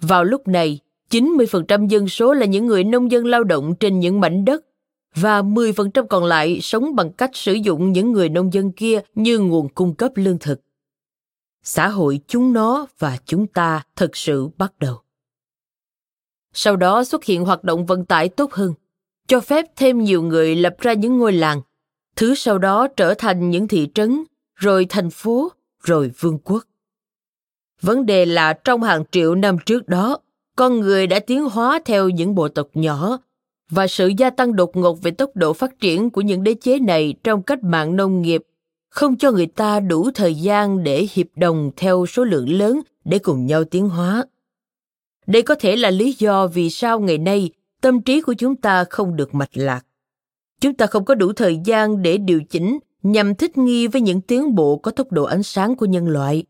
[0.00, 0.78] Vào lúc này,
[1.10, 4.62] 90% dân số là những người nông dân lao động trên những mảnh đất
[5.16, 9.38] và 10% còn lại sống bằng cách sử dụng những người nông dân kia như
[9.38, 10.60] nguồn cung cấp lương thực.
[11.62, 14.96] Xã hội chúng nó và chúng ta thực sự bắt đầu.
[16.52, 18.74] Sau đó xuất hiện hoạt động vận tải tốt hơn,
[19.28, 21.60] cho phép thêm nhiều người lập ra những ngôi làng,
[22.16, 25.52] thứ sau đó trở thành những thị trấn, rồi thành phố,
[25.82, 26.64] rồi vương quốc.
[27.80, 30.18] Vấn đề là trong hàng triệu năm trước đó,
[30.56, 33.18] con người đã tiến hóa theo những bộ tộc nhỏ
[33.70, 36.78] và sự gia tăng đột ngột về tốc độ phát triển của những đế chế
[36.78, 38.42] này trong cách mạng nông nghiệp
[38.88, 43.18] không cho người ta đủ thời gian để hiệp đồng theo số lượng lớn để
[43.18, 44.24] cùng nhau tiến hóa.
[45.26, 47.50] Đây có thể là lý do vì sao ngày nay
[47.80, 49.86] tâm trí của chúng ta không được mạch lạc.
[50.60, 54.20] Chúng ta không có đủ thời gian để điều chỉnh nhằm thích nghi với những
[54.20, 56.44] tiến bộ có tốc độ ánh sáng của nhân loại.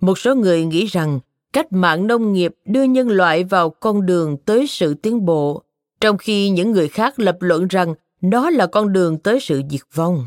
[0.00, 1.20] Một số người nghĩ rằng
[1.52, 5.62] cách mạng nông nghiệp đưa nhân loại vào con đường tới sự tiến bộ,
[6.00, 9.80] trong khi những người khác lập luận rằng nó là con đường tới sự diệt
[9.94, 10.26] vong.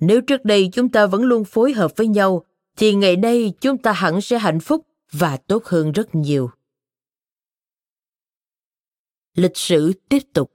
[0.00, 2.44] Nếu trước đây chúng ta vẫn luôn phối hợp với nhau,
[2.76, 6.50] thì ngày nay chúng ta hẳn sẽ hạnh phúc và tốt hơn rất nhiều.
[9.34, 10.52] Lịch sử tiếp tục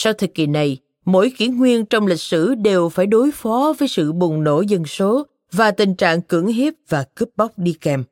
[0.00, 0.78] Sau thời kỳ này,
[1.08, 4.84] mỗi kỷ nguyên trong lịch sử đều phải đối phó với sự bùng nổ dân
[4.84, 8.04] số và tình trạng cưỡng hiếp và cướp bóc đi kèm.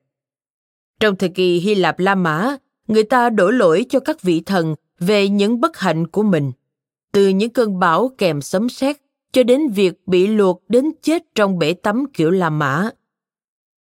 [1.01, 2.57] Trong thời kỳ Hy Lạp La Mã,
[2.89, 6.53] người ta đổ lỗi cho các vị thần về những bất hạnh của mình–
[7.17, 8.97] từ những cơn bão kèm sấm sét
[9.33, 12.91] cho đến việc bị luộc đến chết trong bể tắm kiểu La Mã.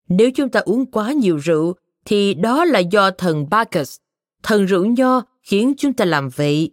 [0.09, 3.97] Nếu chúng ta uống quá nhiều rượu, thì đó là do thần Bacchus,
[4.43, 6.71] thần rượu nho khiến chúng ta làm vậy.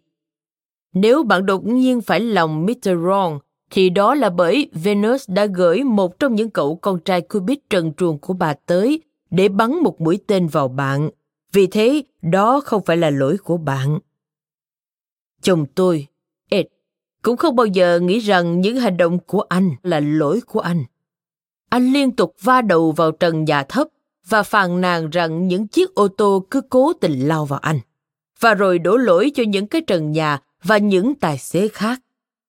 [0.93, 3.35] Nếu bạn đột nhiên phải lòng Mitterrand,
[3.71, 7.93] thì đó là bởi Venus đã gửi một trong những cậu con trai Cupid trần
[7.93, 11.09] truồng của bà tới để bắn một mũi tên vào bạn.
[11.53, 13.99] Vì thế, đó không phải là lỗi của bạn.
[15.41, 16.07] Chồng tôi,
[16.49, 16.65] Ed
[17.21, 20.83] cũng không bao giờ nghĩ rằng những hành động của anh là lỗi của anh.
[21.69, 23.88] Anh liên tục va đầu vào trần nhà thấp
[24.27, 27.79] và phàn nàn rằng những chiếc ô tô cứ cố tình lao vào anh.
[28.39, 32.01] Và rồi đổ lỗi cho những cái trần nhà và những tài xế khác,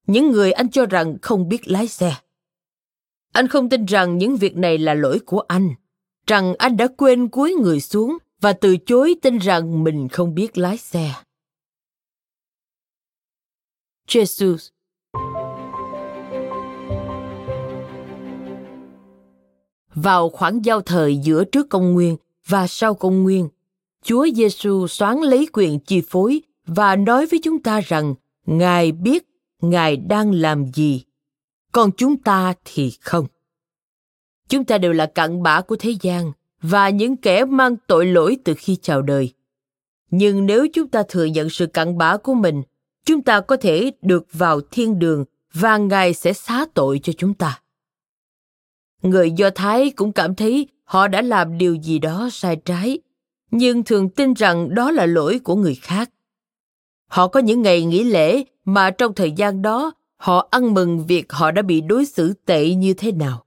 [0.07, 2.15] những người anh cho rằng không biết lái xe.
[3.33, 5.69] Anh không tin rằng những việc này là lỗi của anh,
[6.27, 10.57] rằng anh đã quên cúi người xuống và từ chối tin rằng mình không biết
[10.57, 11.13] lái xe.
[14.07, 14.69] Jesus
[19.95, 23.49] Vào khoảng giao thời giữa trước công nguyên và sau công nguyên,
[24.03, 26.41] Chúa Giêsu xoán lấy quyền chi phối
[26.75, 28.13] và nói với chúng ta rằng
[28.45, 29.25] Ngài biết
[29.61, 31.03] Ngài đang làm gì,
[31.71, 33.25] còn chúng ta thì không.
[34.49, 38.37] Chúng ta đều là cặn bã của thế gian và những kẻ mang tội lỗi
[38.43, 39.33] từ khi chào đời.
[40.11, 42.63] Nhưng nếu chúng ta thừa nhận sự cặn bã của mình,
[43.05, 47.33] chúng ta có thể được vào thiên đường và Ngài sẽ xá tội cho chúng
[47.33, 47.61] ta.
[49.01, 52.99] Người Do Thái cũng cảm thấy họ đã làm điều gì đó sai trái,
[53.51, 56.09] nhưng thường tin rằng đó là lỗi của người khác.
[57.09, 61.31] Họ có những ngày nghỉ lễ mà trong thời gian đó họ ăn mừng việc
[61.31, 63.45] họ đã bị đối xử tệ như thế nào.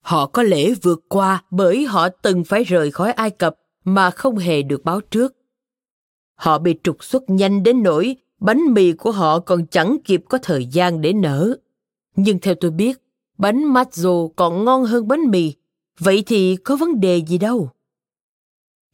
[0.00, 4.38] Họ có lễ vượt qua bởi họ từng phải rời khỏi Ai Cập mà không
[4.38, 5.36] hề được báo trước.
[6.34, 10.38] Họ bị trục xuất nhanh đến nỗi bánh mì của họ còn chẳng kịp có
[10.42, 11.56] thời gian để nở.
[12.16, 13.02] Nhưng theo tôi biết,
[13.38, 15.52] bánh matzo còn ngon hơn bánh mì,
[15.98, 17.70] vậy thì có vấn đề gì đâu.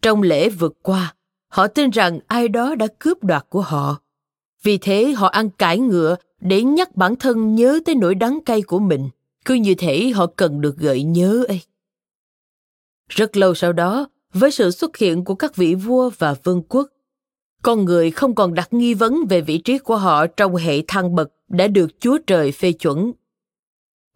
[0.03, 1.15] Trong lễ vượt qua,
[1.51, 4.01] họ tin rằng ai đó đã cướp đoạt của họ.
[4.63, 8.63] Vì thế họ ăn cải ngựa để nhắc bản thân nhớ tới nỗi đắng cay
[8.63, 9.09] của mình.
[9.45, 11.61] Cứ như thể họ cần được gợi nhớ ấy.
[13.09, 16.89] Rất lâu sau đó, với sự xuất hiện của các vị vua và vương quốc,
[17.63, 21.15] con người không còn đặt nghi vấn về vị trí của họ trong hệ thăng
[21.15, 23.13] bậc đã được Chúa Trời phê chuẩn.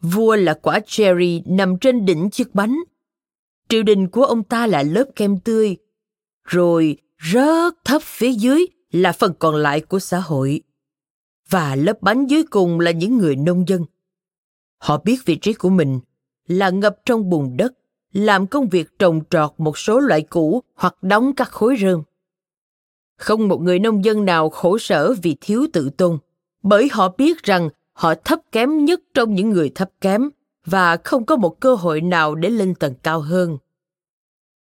[0.03, 2.77] Vua là quả cherry nằm trên đỉnh chiếc bánh.
[3.69, 5.77] Triều đình của ông ta là lớp kem tươi,
[6.45, 10.61] rồi rất thấp phía dưới là phần còn lại của xã hội.
[11.49, 13.85] Và lớp bánh dưới cùng là những người nông dân.
[14.79, 16.01] Họ biết vị trí của mình
[16.47, 17.73] là ngập trong bùn đất,
[18.13, 22.03] làm công việc trồng trọt một số loại củ hoặc đóng các khối rơm.
[23.19, 26.19] Không một người nông dân nào khổ sở vì thiếu tự tôn,
[26.63, 30.31] bởi họ biết rằng họ thấp kém nhất trong những người thấp kém
[30.67, 33.59] và không có một cơ hội nào để lên tầng cao hơn.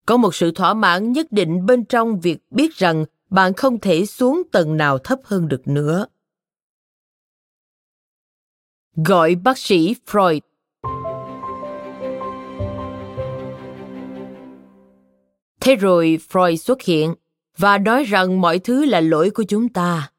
[0.07, 4.07] Có một sự thỏa mãn nhất định bên trong việc biết rằng bạn không thể
[4.07, 6.07] xuống tầng nào thấp hơn được nữa.
[8.97, 10.41] Gọi bác sĩ Freud
[15.61, 17.15] Thế rồi Freud xuất hiện
[17.57, 20.11] và nói rằng mọi thứ là lỗi của chúng ta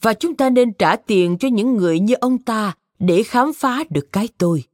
[0.00, 3.84] và chúng ta nên trả tiền cho những người như ông ta để khám phá
[3.90, 4.64] được cái tôi,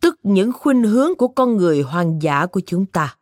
[0.00, 3.16] tức những khuynh hướng của con người hoang dã của chúng ta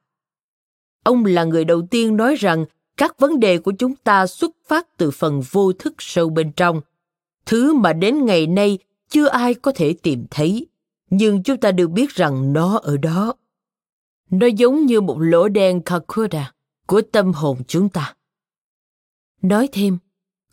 [1.04, 2.64] ông là người đầu tiên nói rằng
[2.96, 6.80] các vấn đề của chúng ta xuất phát từ phần vô thức sâu bên trong
[7.46, 8.78] thứ mà đến ngày nay
[9.08, 10.66] chưa ai có thể tìm thấy
[11.10, 13.34] nhưng chúng ta được biết rằng nó ở đó
[14.30, 16.52] nó giống như một lỗ đen kakuda
[16.86, 18.14] của tâm hồn chúng ta.
[19.42, 19.98] Nói thêm,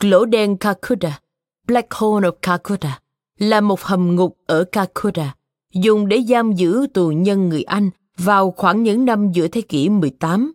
[0.01, 1.19] lỗ đen kakuda
[1.67, 2.99] Black Hole of kakuda
[3.37, 5.35] là một hầm ngục ở kakuda
[5.73, 7.89] dùng để giam giữ tù nhân người Anh
[8.23, 10.53] vào khoảng những năm giữa thế kỷ 18.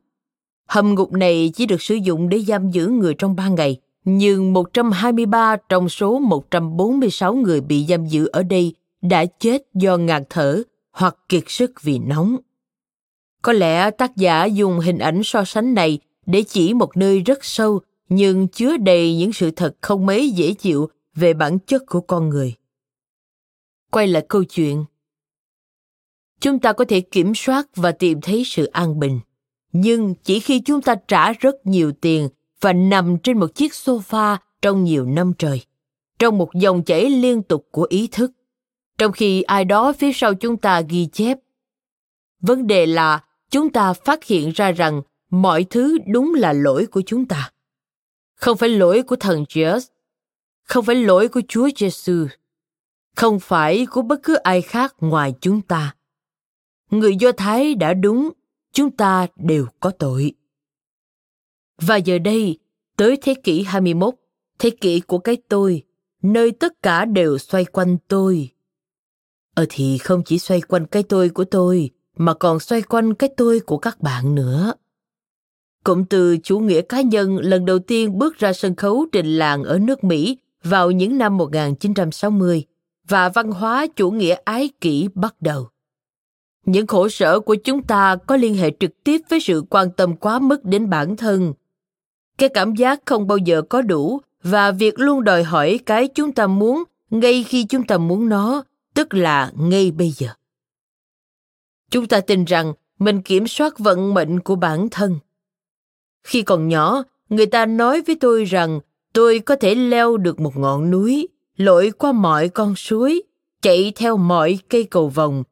[0.68, 4.52] Hầm ngục này chỉ được sử dụng để giam giữ người trong 3 ngày, nhưng
[4.52, 10.62] 123 trong số 146 người bị giam giữ ở đây đã chết do ngạt thở
[10.90, 12.36] hoặc kiệt sức vì nóng.
[13.42, 17.44] Có lẽ tác giả dùng hình ảnh so sánh này để chỉ một nơi rất
[17.44, 22.00] sâu nhưng chứa đầy những sự thật không mấy dễ chịu về bản chất của
[22.00, 22.54] con người.
[23.90, 24.84] Quay lại câu chuyện.
[26.40, 29.20] Chúng ta có thể kiểm soát và tìm thấy sự an bình,
[29.72, 32.28] nhưng chỉ khi chúng ta trả rất nhiều tiền
[32.60, 35.62] và nằm trên một chiếc sofa trong nhiều năm trời,
[36.18, 38.32] trong một dòng chảy liên tục của ý thức,
[38.98, 41.38] trong khi ai đó phía sau chúng ta ghi chép.
[42.40, 47.02] Vấn đề là chúng ta phát hiện ra rằng mọi thứ đúng là lỗi của
[47.06, 47.52] chúng ta.
[48.34, 49.80] Không phải lỗi của thần Jesus,
[50.62, 52.26] không phải lỗi của Chúa Giêsu,
[53.16, 55.94] không phải của bất cứ ai khác ngoài chúng ta.
[56.90, 58.30] Người Do Thái đã đúng,
[58.72, 60.32] chúng ta đều có tội.
[61.82, 62.58] Và giờ đây,
[62.96, 64.14] tới thế kỷ 21,
[64.58, 65.82] thế kỷ của cái tôi,
[66.22, 68.50] nơi tất cả đều xoay quanh tôi.
[69.54, 73.30] Ờ thì không chỉ xoay quanh cái tôi của tôi, mà còn xoay quanh cái
[73.36, 74.74] tôi của các bạn nữa.
[75.84, 79.64] Cụm từ chủ nghĩa cá nhân lần đầu tiên bước ra sân khấu trình làng
[79.64, 82.64] ở nước Mỹ vào những năm 1960
[83.08, 85.68] và văn hóa chủ nghĩa ái kỷ bắt đầu.
[86.66, 90.16] Những khổ sở của chúng ta có liên hệ trực tiếp với sự quan tâm
[90.16, 91.52] quá mức đến bản thân.
[92.38, 96.32] Cái cảm giác không bao giờ có đủ và việc luôn đòi hỏi cái chúng
[96.32, 98.64] ta muốn ngay khi chúng ta muốn nó,
[98.94, 100.28] tức là ngay bây giờ.
[101.90, 105.18] Chúng ta tin rằng mình kiểm soát vận mệnh của bản thân
[106.24, 108.80] Khi còn nhỏ, người ta nói với tôi rằng
[109.12, 113.22] tôi có thể leo được một ngọn núi, lội qua mọi con suối,
[113.62, 115.44] chạy theo mọi cây cầu vồng.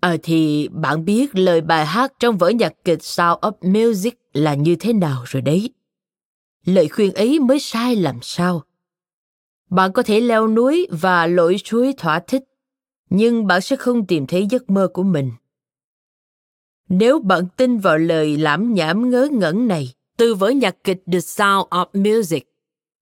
[0.00, 4.54] À thì bạn biết lời bài hát trong vở nhạc kịch Sound of Music là
[4.54, 5.70] như thế nào rồi đấy.
[6.64, 8.62] Lời khuyên ấy mới sai làm sao.
[9.70, 12.42] Bạn có thể leo núi và lội suối thỏa thích,
[13.10, 15.32] nhưng bạn sẽ không tìm thấy giấc mơ của mình.
[16.88, 21.20] Nếu bạn tin vào lời lãm nhảm ngớ ngẩn này từ vở nhạc kịch The
[21.20, 22.48] Sound of Music,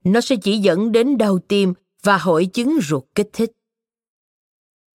[0.04, 3.52] nó sẽ chỉ dẫn đến đau tim và hội chứng ruột kích thích.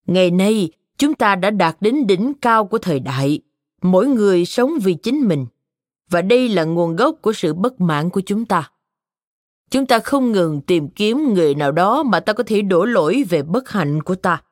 [0.07, 0.71] Ngày nay,
[1.01, 3.41] chúng ta đã đạt đến đỉnh cao của thời đại.
[3.83, 5.47] Mỗi người sống vì chính mình.
[6.11, 8.71] Và đây là nguồn gốc của sự bất mãn của chúng ta.
[9.71, 13.25] Chúng ta không ngừng tìm kiếm người nào đó mà ta có thể đổ lỗi
[13.29, 14.43] về bất hạnh của ta.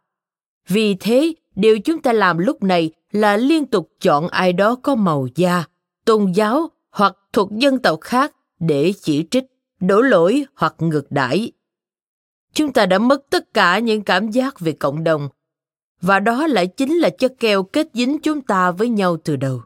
[0.69, 4.95] Vì thế, điều chúng ta làm lúc này là liên tục chọn ai đó có
[4.95, 5.65] màu da,
[6.05, 9.45] tôn giáo hoặc thuộc dân tộc khác để chỉ trích,
[9.81, 11.53] đổ lỗi hoặc ngược đãi.
[12.53, 15.29] Chúng ta đã mất tất cả những cảm giác về cộng đồng
[16.01, 19.63] và đó lại chính là chất keo kết dính chúng ta với nhau từ đầu.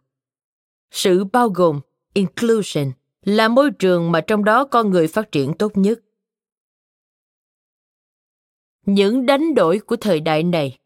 [0.90, 1.80] Sự bao gồm,
[2.14, 2.92] inclusion,
[3.24, 6.00] là môi trường mà trong đó con người phát triển tốt nhất.
[8.86, 10.78] Những đánh đổi của thời đại này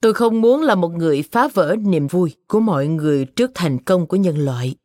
[0.00, 3.78] Tôi không muốn là một người phá vỡ niềm vui của mọi người trước thành
[3.78, 4.76] công của nhân loại.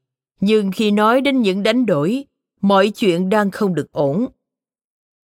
[0.45, 2.25] Nhưng khi nói đến những đánh đổi,
[2.61, 4.27] mọi chuyện đang không được ổn.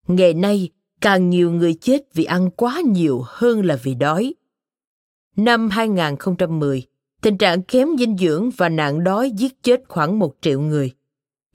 [0.08, 0.70] Ngày nay,
[1.02, 4.34] càng nhiều người chết vì ăn quá nhiều hơn là vì đói.
[5.36, 6.84] Năm 2010,
[7.22, 10.92] tình trạng kém dinh dưỡng và nạn đói giết chết khoảng một triệu người.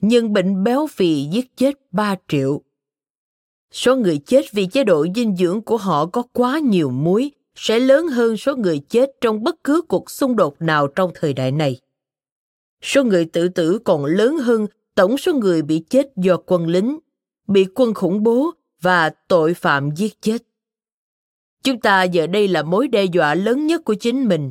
[0.00, 2.62] Nhưng bệnh béo phì giết chết 3 triệu.
[3.72, 7.78] Số người chết vì chế độ dinh dưỡng của họ có quá nhiều muối sẽ
[7.78, 11.52] lớn hơn số người chết trong bất cứ cuộc xung đột nào trong thời đại
[11.52, 11.80] này.
[12.82, 16.98] Số người tự tử còn lớn hơn tổng số người bị chết do quân lính,
[17.48, 18.50] bị quân khủng bố
[18.80, 20.42] và tội phạm giết chết.
[21.62, 24.50] Chúng ta giờ đây là mối đe dọa lớn nhất của chính mình.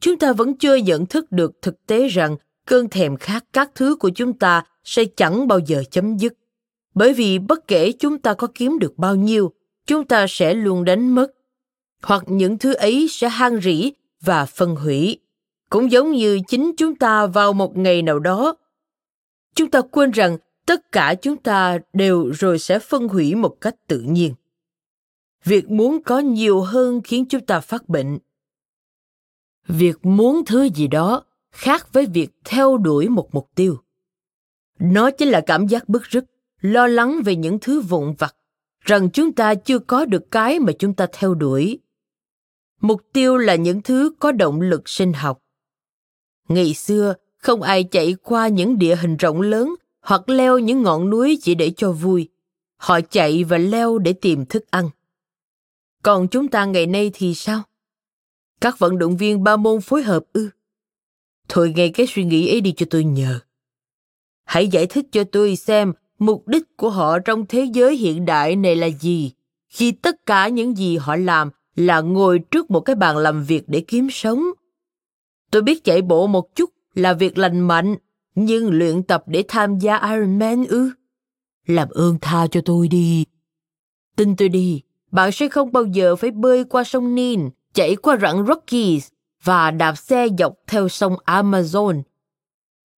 [0.00, 3.96] Chúng ta vẫn chưa nhận thức được thực tế rằng cơn thèm khát các thứ
[3.96, 6.34] của chúng ta sẽ chẳng bao giờ chấm dứt.
[6.94, 9.52] Bởi vì bất kể chúng ta có kiếm được bao nhiêu,
[9.86, 11.32] chúng ta sẽ luôn đánh mất
[12.02, 15.18] hoặc những thứ ấy sẽ han rỉ và phân hủy
[15.74, 18.56] cũng giống như chính chúng ta vào một ngày nào đó.
[19.54, 23.74] Chúng ta quên rằng tất cả chúng ta đều rồi sẽ phân hủy một cách
[23.86, 24.34] tự nhiên.
[25.44, 28.18] Việc muốn có nhiều hơn khiến chúng ta phát bệnh.
[29.66, 33.78] Việc muốn thứ gì đó khác với việc theo đuổi một mục tiêu.
[34.78, 36.24] Nó chính là cảm giác bức rứt,
[36.60, 38.36] lo lắng về những thứ vụn vặt,
[38.80, 41.78] rằng chúng ta chưa có được cái mà chúng ta theo đuổi.
[42.80, 45.43] Mục tiêu là những thứ có động lực sinh học
[46.48, 51.10] ngày xưa, không ai chạy qua những địa hình rộng lớn hoặc leo những ngọn
[51.10, 52.28] núi chỉ để cho vui.
[52.76, 54.90] Họ chạy và leo để tìm thức ăn.
[56.02, 57.62] Còn chúng ta ngày nay thì sao?
[58.60, 60.50] Các vận động viên ba môn phối hợp ư?
[61.48, 63.38] Thôi nghe cái suy nghĩ ấy đi cho tôi nhờ.
[64.44, 68.56] Hãy giải thích cho tôi xem mục đích của họ trong thế giới hiện đại
[68.56, 69.32] này là gì,
[69.68, 73.62] khi tất cả những gì họ làm là ngồi trước một cái bàn làm việc
[73.66, 74.44] để kiếm sống.
[75.54, 77.96] Tôi biết chạy bộ một chút là việc lành mạnh,
[78.34, 80.90] nhưng luyện tập để tham gia Ironman ư?
[81.66, 83.24] Làm ơn tha cho tôi đi.
[84.16, 87.40] Tin tôi đi, bạn sẽ không bao giờ phải bơi qua sông Nin,
[87.74, 89.08] chạy qua rặng Rockies
[89.44, 92.02] và đạp xe dọc theo sông Amazon.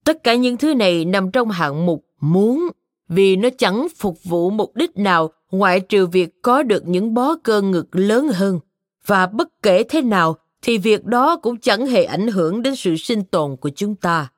[0.05, 2.69] Tất cả những thứ này nằm trong hạng mục muốn
[3.09, 7.37] vì nó chẳng phục vụ mục đích nào ngoại trừ việc có được những bó
[7.45, 8.61] cơ ngực lớn hơn
[9.07, 10.37] và bất kể thế nào
[10.67, 14.29] thì việc đó cũng chẳng hề ảnh hưởng đến sự sinh tồn của chúng ta.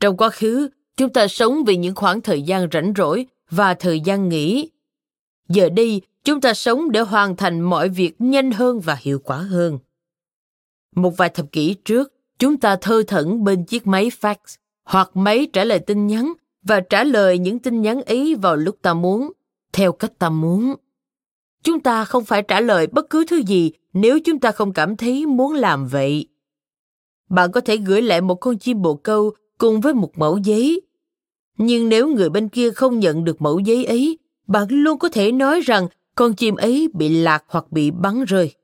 [0.00, 4.00] Trong quá khứ, chúng ta sống vì những khoảng thời gian rảnh rỗi và thời
[4.00, 4.70] gian nghỉ.
[5.48, 9.36] Giờ đây, chúng ta sống để hoàn thành mọi việc nhanh hơn và hiệu quả
[9.36, 9.78] hơn.
[10.96, 14.36] Một vài thập kỷ trước, chúng ta thơ thẩn bên chiếc máy fax
[14.84, 16.32] hoặc máy trả lời tin nhắn
[16.62, 19.32] và trả lời những tin nhắn ấy vào lúc ta muốn,
[19.72, 20.74] theo cách ta muốn.
[21.62, 24.96] Chúng ta không phải trả lời bất cứ thứ gì nếu chúng ta không cảm
[24.96, 26.26] thấy muốn làm vậy,
[27.30, 30.80] bạn có thể gửi lại một con chim bồ câu cùng với một mẫu giấy
[31.58, 35.32] nhưng nếu người bên kia không nhận được mẫu giấy ấy, bạn luôn có thể
[35.32, 38.54] nói rằng con chim ấy bị lạc hoặc bị bắn rơi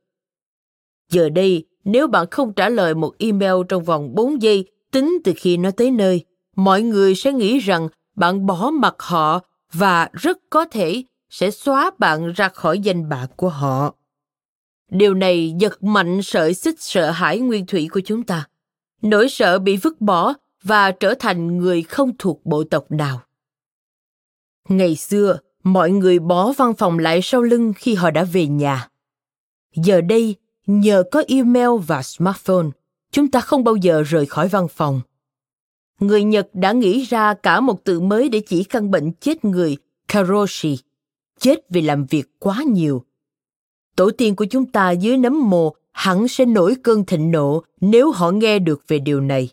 [1.11, 5.33] giờ đây, nếu bạn không trả lời một email trong vòng 4 giây tính từ
[5.37, 6.25] khi nó tới nơi,
[6.57, 9.41] mọi người sẽ nghĩ rằng bạn bỏ mặt họ
[9.73, 13.95] và rất có thể sẽ xóa bạn ra khỏi danh bạ của họ.
[14.91, 18.49] Điều này giật mạnh sợi xích sợ hãi nguyên thủy của chúng ta.
[19.03, 23.21] Nỗi sợ bị vứt bỏ và trở thành người không thuộc bộ tộc nào.
[24.69, 28.89] Ngày xưa, mọi người bỏ văn phòng lại sau lưng khi họ đã về nhà.
[29.75, 30.37] Giờ đây,
[30.67, 32.67] nhờ có email và smartphone,
[33.11, 35.01] chúng ta không bao giờ rời khỏi văn phòng.
[36.01, 39.77] Người Nhật đã nghĩ ra cả một từ mới để chỉ căn bệnh chết người
[40.09, 40.79] karoshi,
[41.41, 43.05] chết vì làm việc quá nhiều.
[43.99, 48.11] Tổ tiên của chúng ta dưới nấm mồ hẳn sẽ nổi cơn thịnh nộ nếu
[48.11, 49.49] họ nghe được về điều này.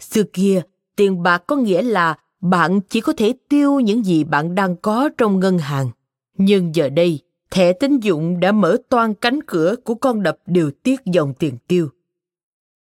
[0.00, 0.62] Xưa kia,
[0.96, 5.08] tiền bạc có nghĩa là bạn chỉ có thể tiêu những gì bạn đang có
[5.18, 5.90] trong ngân hàng.
[6.38, 7.20] Nhưng giờ đây,
[7.50, 11.54] thẻ tín dụng đã mở toan cánh cửa của con đập điều tiết dòng tiền
[11.68, 11.88] tiêu.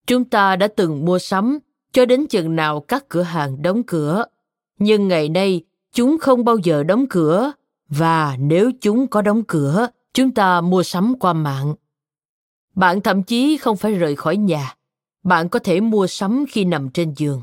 [0.07, 1.59] Chúng ta đã từng mua sắm
[1.91, 4.25] cho đến chừng nào các cửa hàng đóng cửa.
[4.79, 5.61] Nhưng ngày nay,
[5.93, 7.51] chúng không bao giờ đóng cửa
[7.89, 11.75] và nếu chúng có đóng cửa, chúng ta mua sắm qua mạng.
[12.75, 14.75] Bạn thậm chí không phải rời khỏi nhà.
[15.23, 17.41] Bạn có thể mua sắm khi nằm trên giường.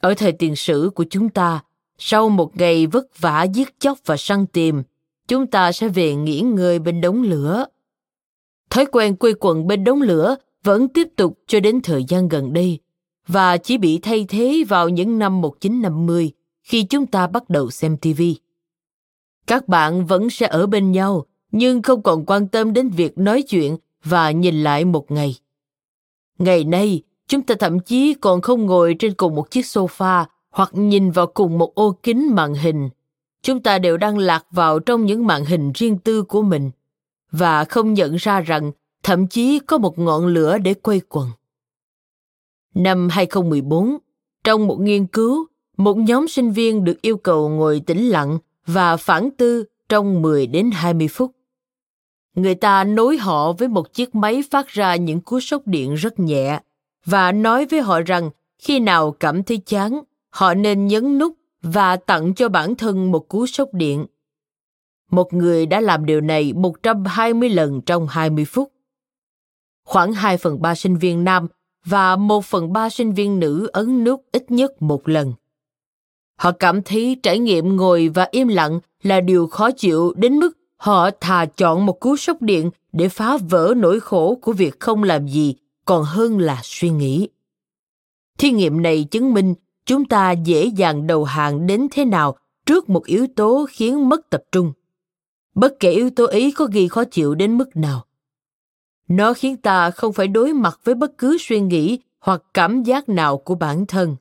[0.00, 1.64] Ở thời tiền sử của chúng ta,
[1.98, 4.82] sau một ngày vất vả giết chóc và săn tìm,
[5.28, 7.66] chúng ta sẽ về nghỉ ngơi bên đống lửa.
[8.70, 12.52] Thói quen quây quần bên đống lửa vẫn tiếp tục cho đến thời gian gần
[12.52, 12.78] đây
[13.26, 16.32] và chỉ bị thay thế vào những năm 1950
[16.62, 18.22] khi chúng ta bắt đầu xem TV.
[19.46, 23.42] Các bạn vẫn sẽ ở bên nhau, nhưng không còn quan tâm đến việc nói
[23.42, 25.36] chuyện và nhìn lại một ngày.
[26.38, 30.70] Ngày nay, chúng ta thậm chí còn không ngồi trên cùng một chiếc sofa hoặc
[30.72, 32.88] nhìn vào cùng một ô kính màn hình.
[33.42, 36.70] Chúng ta đều đang lạc vào trong những màn hình riêng tư của mình
[37.30, 41.28] và không nhận ra rằng thậm chí có một ngọn lửa để quay quần.
[42.74, 43.96] Năm 2014,
[44.44, 45.46] trong một nghiên cứu,
[45.76, 50.46] một nhóm sinh viên được yêu cầu ngồi tĩnh lặng và phản tư trong 10
[50.46, 51.32] đến 20 phút.
[52.34, 56.18] Người ta nối họ với một chiếc máy phát ra những cú sốc điện rất
[56.18, 56.60] nhẹ
[57.04, 61.96] và nói với họ rằng khi nào cảm thấy chán, họ nên nhấn nút và
[61.96, 64.06] tặng cho bản thân một cú sốc điện.
[65.10, 68.72] Một người đã làm điều này 120 lần trong 20 phút.
[69.84, 71.48] Khoảng 2 phần 3 sinh viên nam
[71.84, 75.32] và 1 phần 3 sinh viên nữ ấn nút ít nhất một lần.
[76.36, 80.58] Họ cảm thấy trải nghiệm ngồi và im lặng là điều khó chịu đến mức
[80.76, 85.02] họ thà chọn một cú sốc điện để phá vỡ nỗi khổ của việc không
[85.02, 85.54] làm gì,
[85.84, 87.28] còn hơn là suy nghĩ.
[88.38, 89.54] Thí nghiệm này chứng minh
[89.86, 92.36] chúng ta dễ dàng đầu hàng đến thế nào
[92.66, 94.72] trước một yếu tố khiến mất tập trung.
[95.54, 98.04] Bất kể yếu tố ấy có ghi khó chịu đến mức nào.
[99.08, 103.08] Nó khiến ta không phải đối mặt với bất cứ suy nghĩ hoặc cảm giác
[103.08, 104.16] nào của bản thân.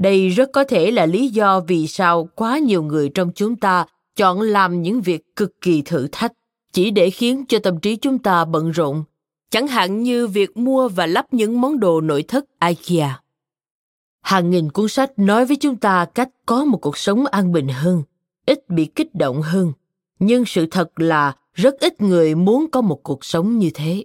[0.00, 3.86] Đây rất có thể là lý do vì sao quá nhiều người trong chúng ta
[4.16, 6.32] chọn làm những việc cực kỳ thử thách
[6.72, 9.04] chỉ để khiến cho tâm trí chúng ta bận rộn
[9.50, 13.20] chẳng hạn như việc mua và lắp những món đồ nội thất IKEA.
[14.20, 17.68] Hàng nghìn cuốn sách nói với chúng ta cách có một cuộc sống an bình
[17.68, 18.02] hơn,
[18.46, 19.72] ít bị kích động hơn,
[20.18, 24.04] nhưng sự thật là rất ít người muốn có một cuộc sống như thế.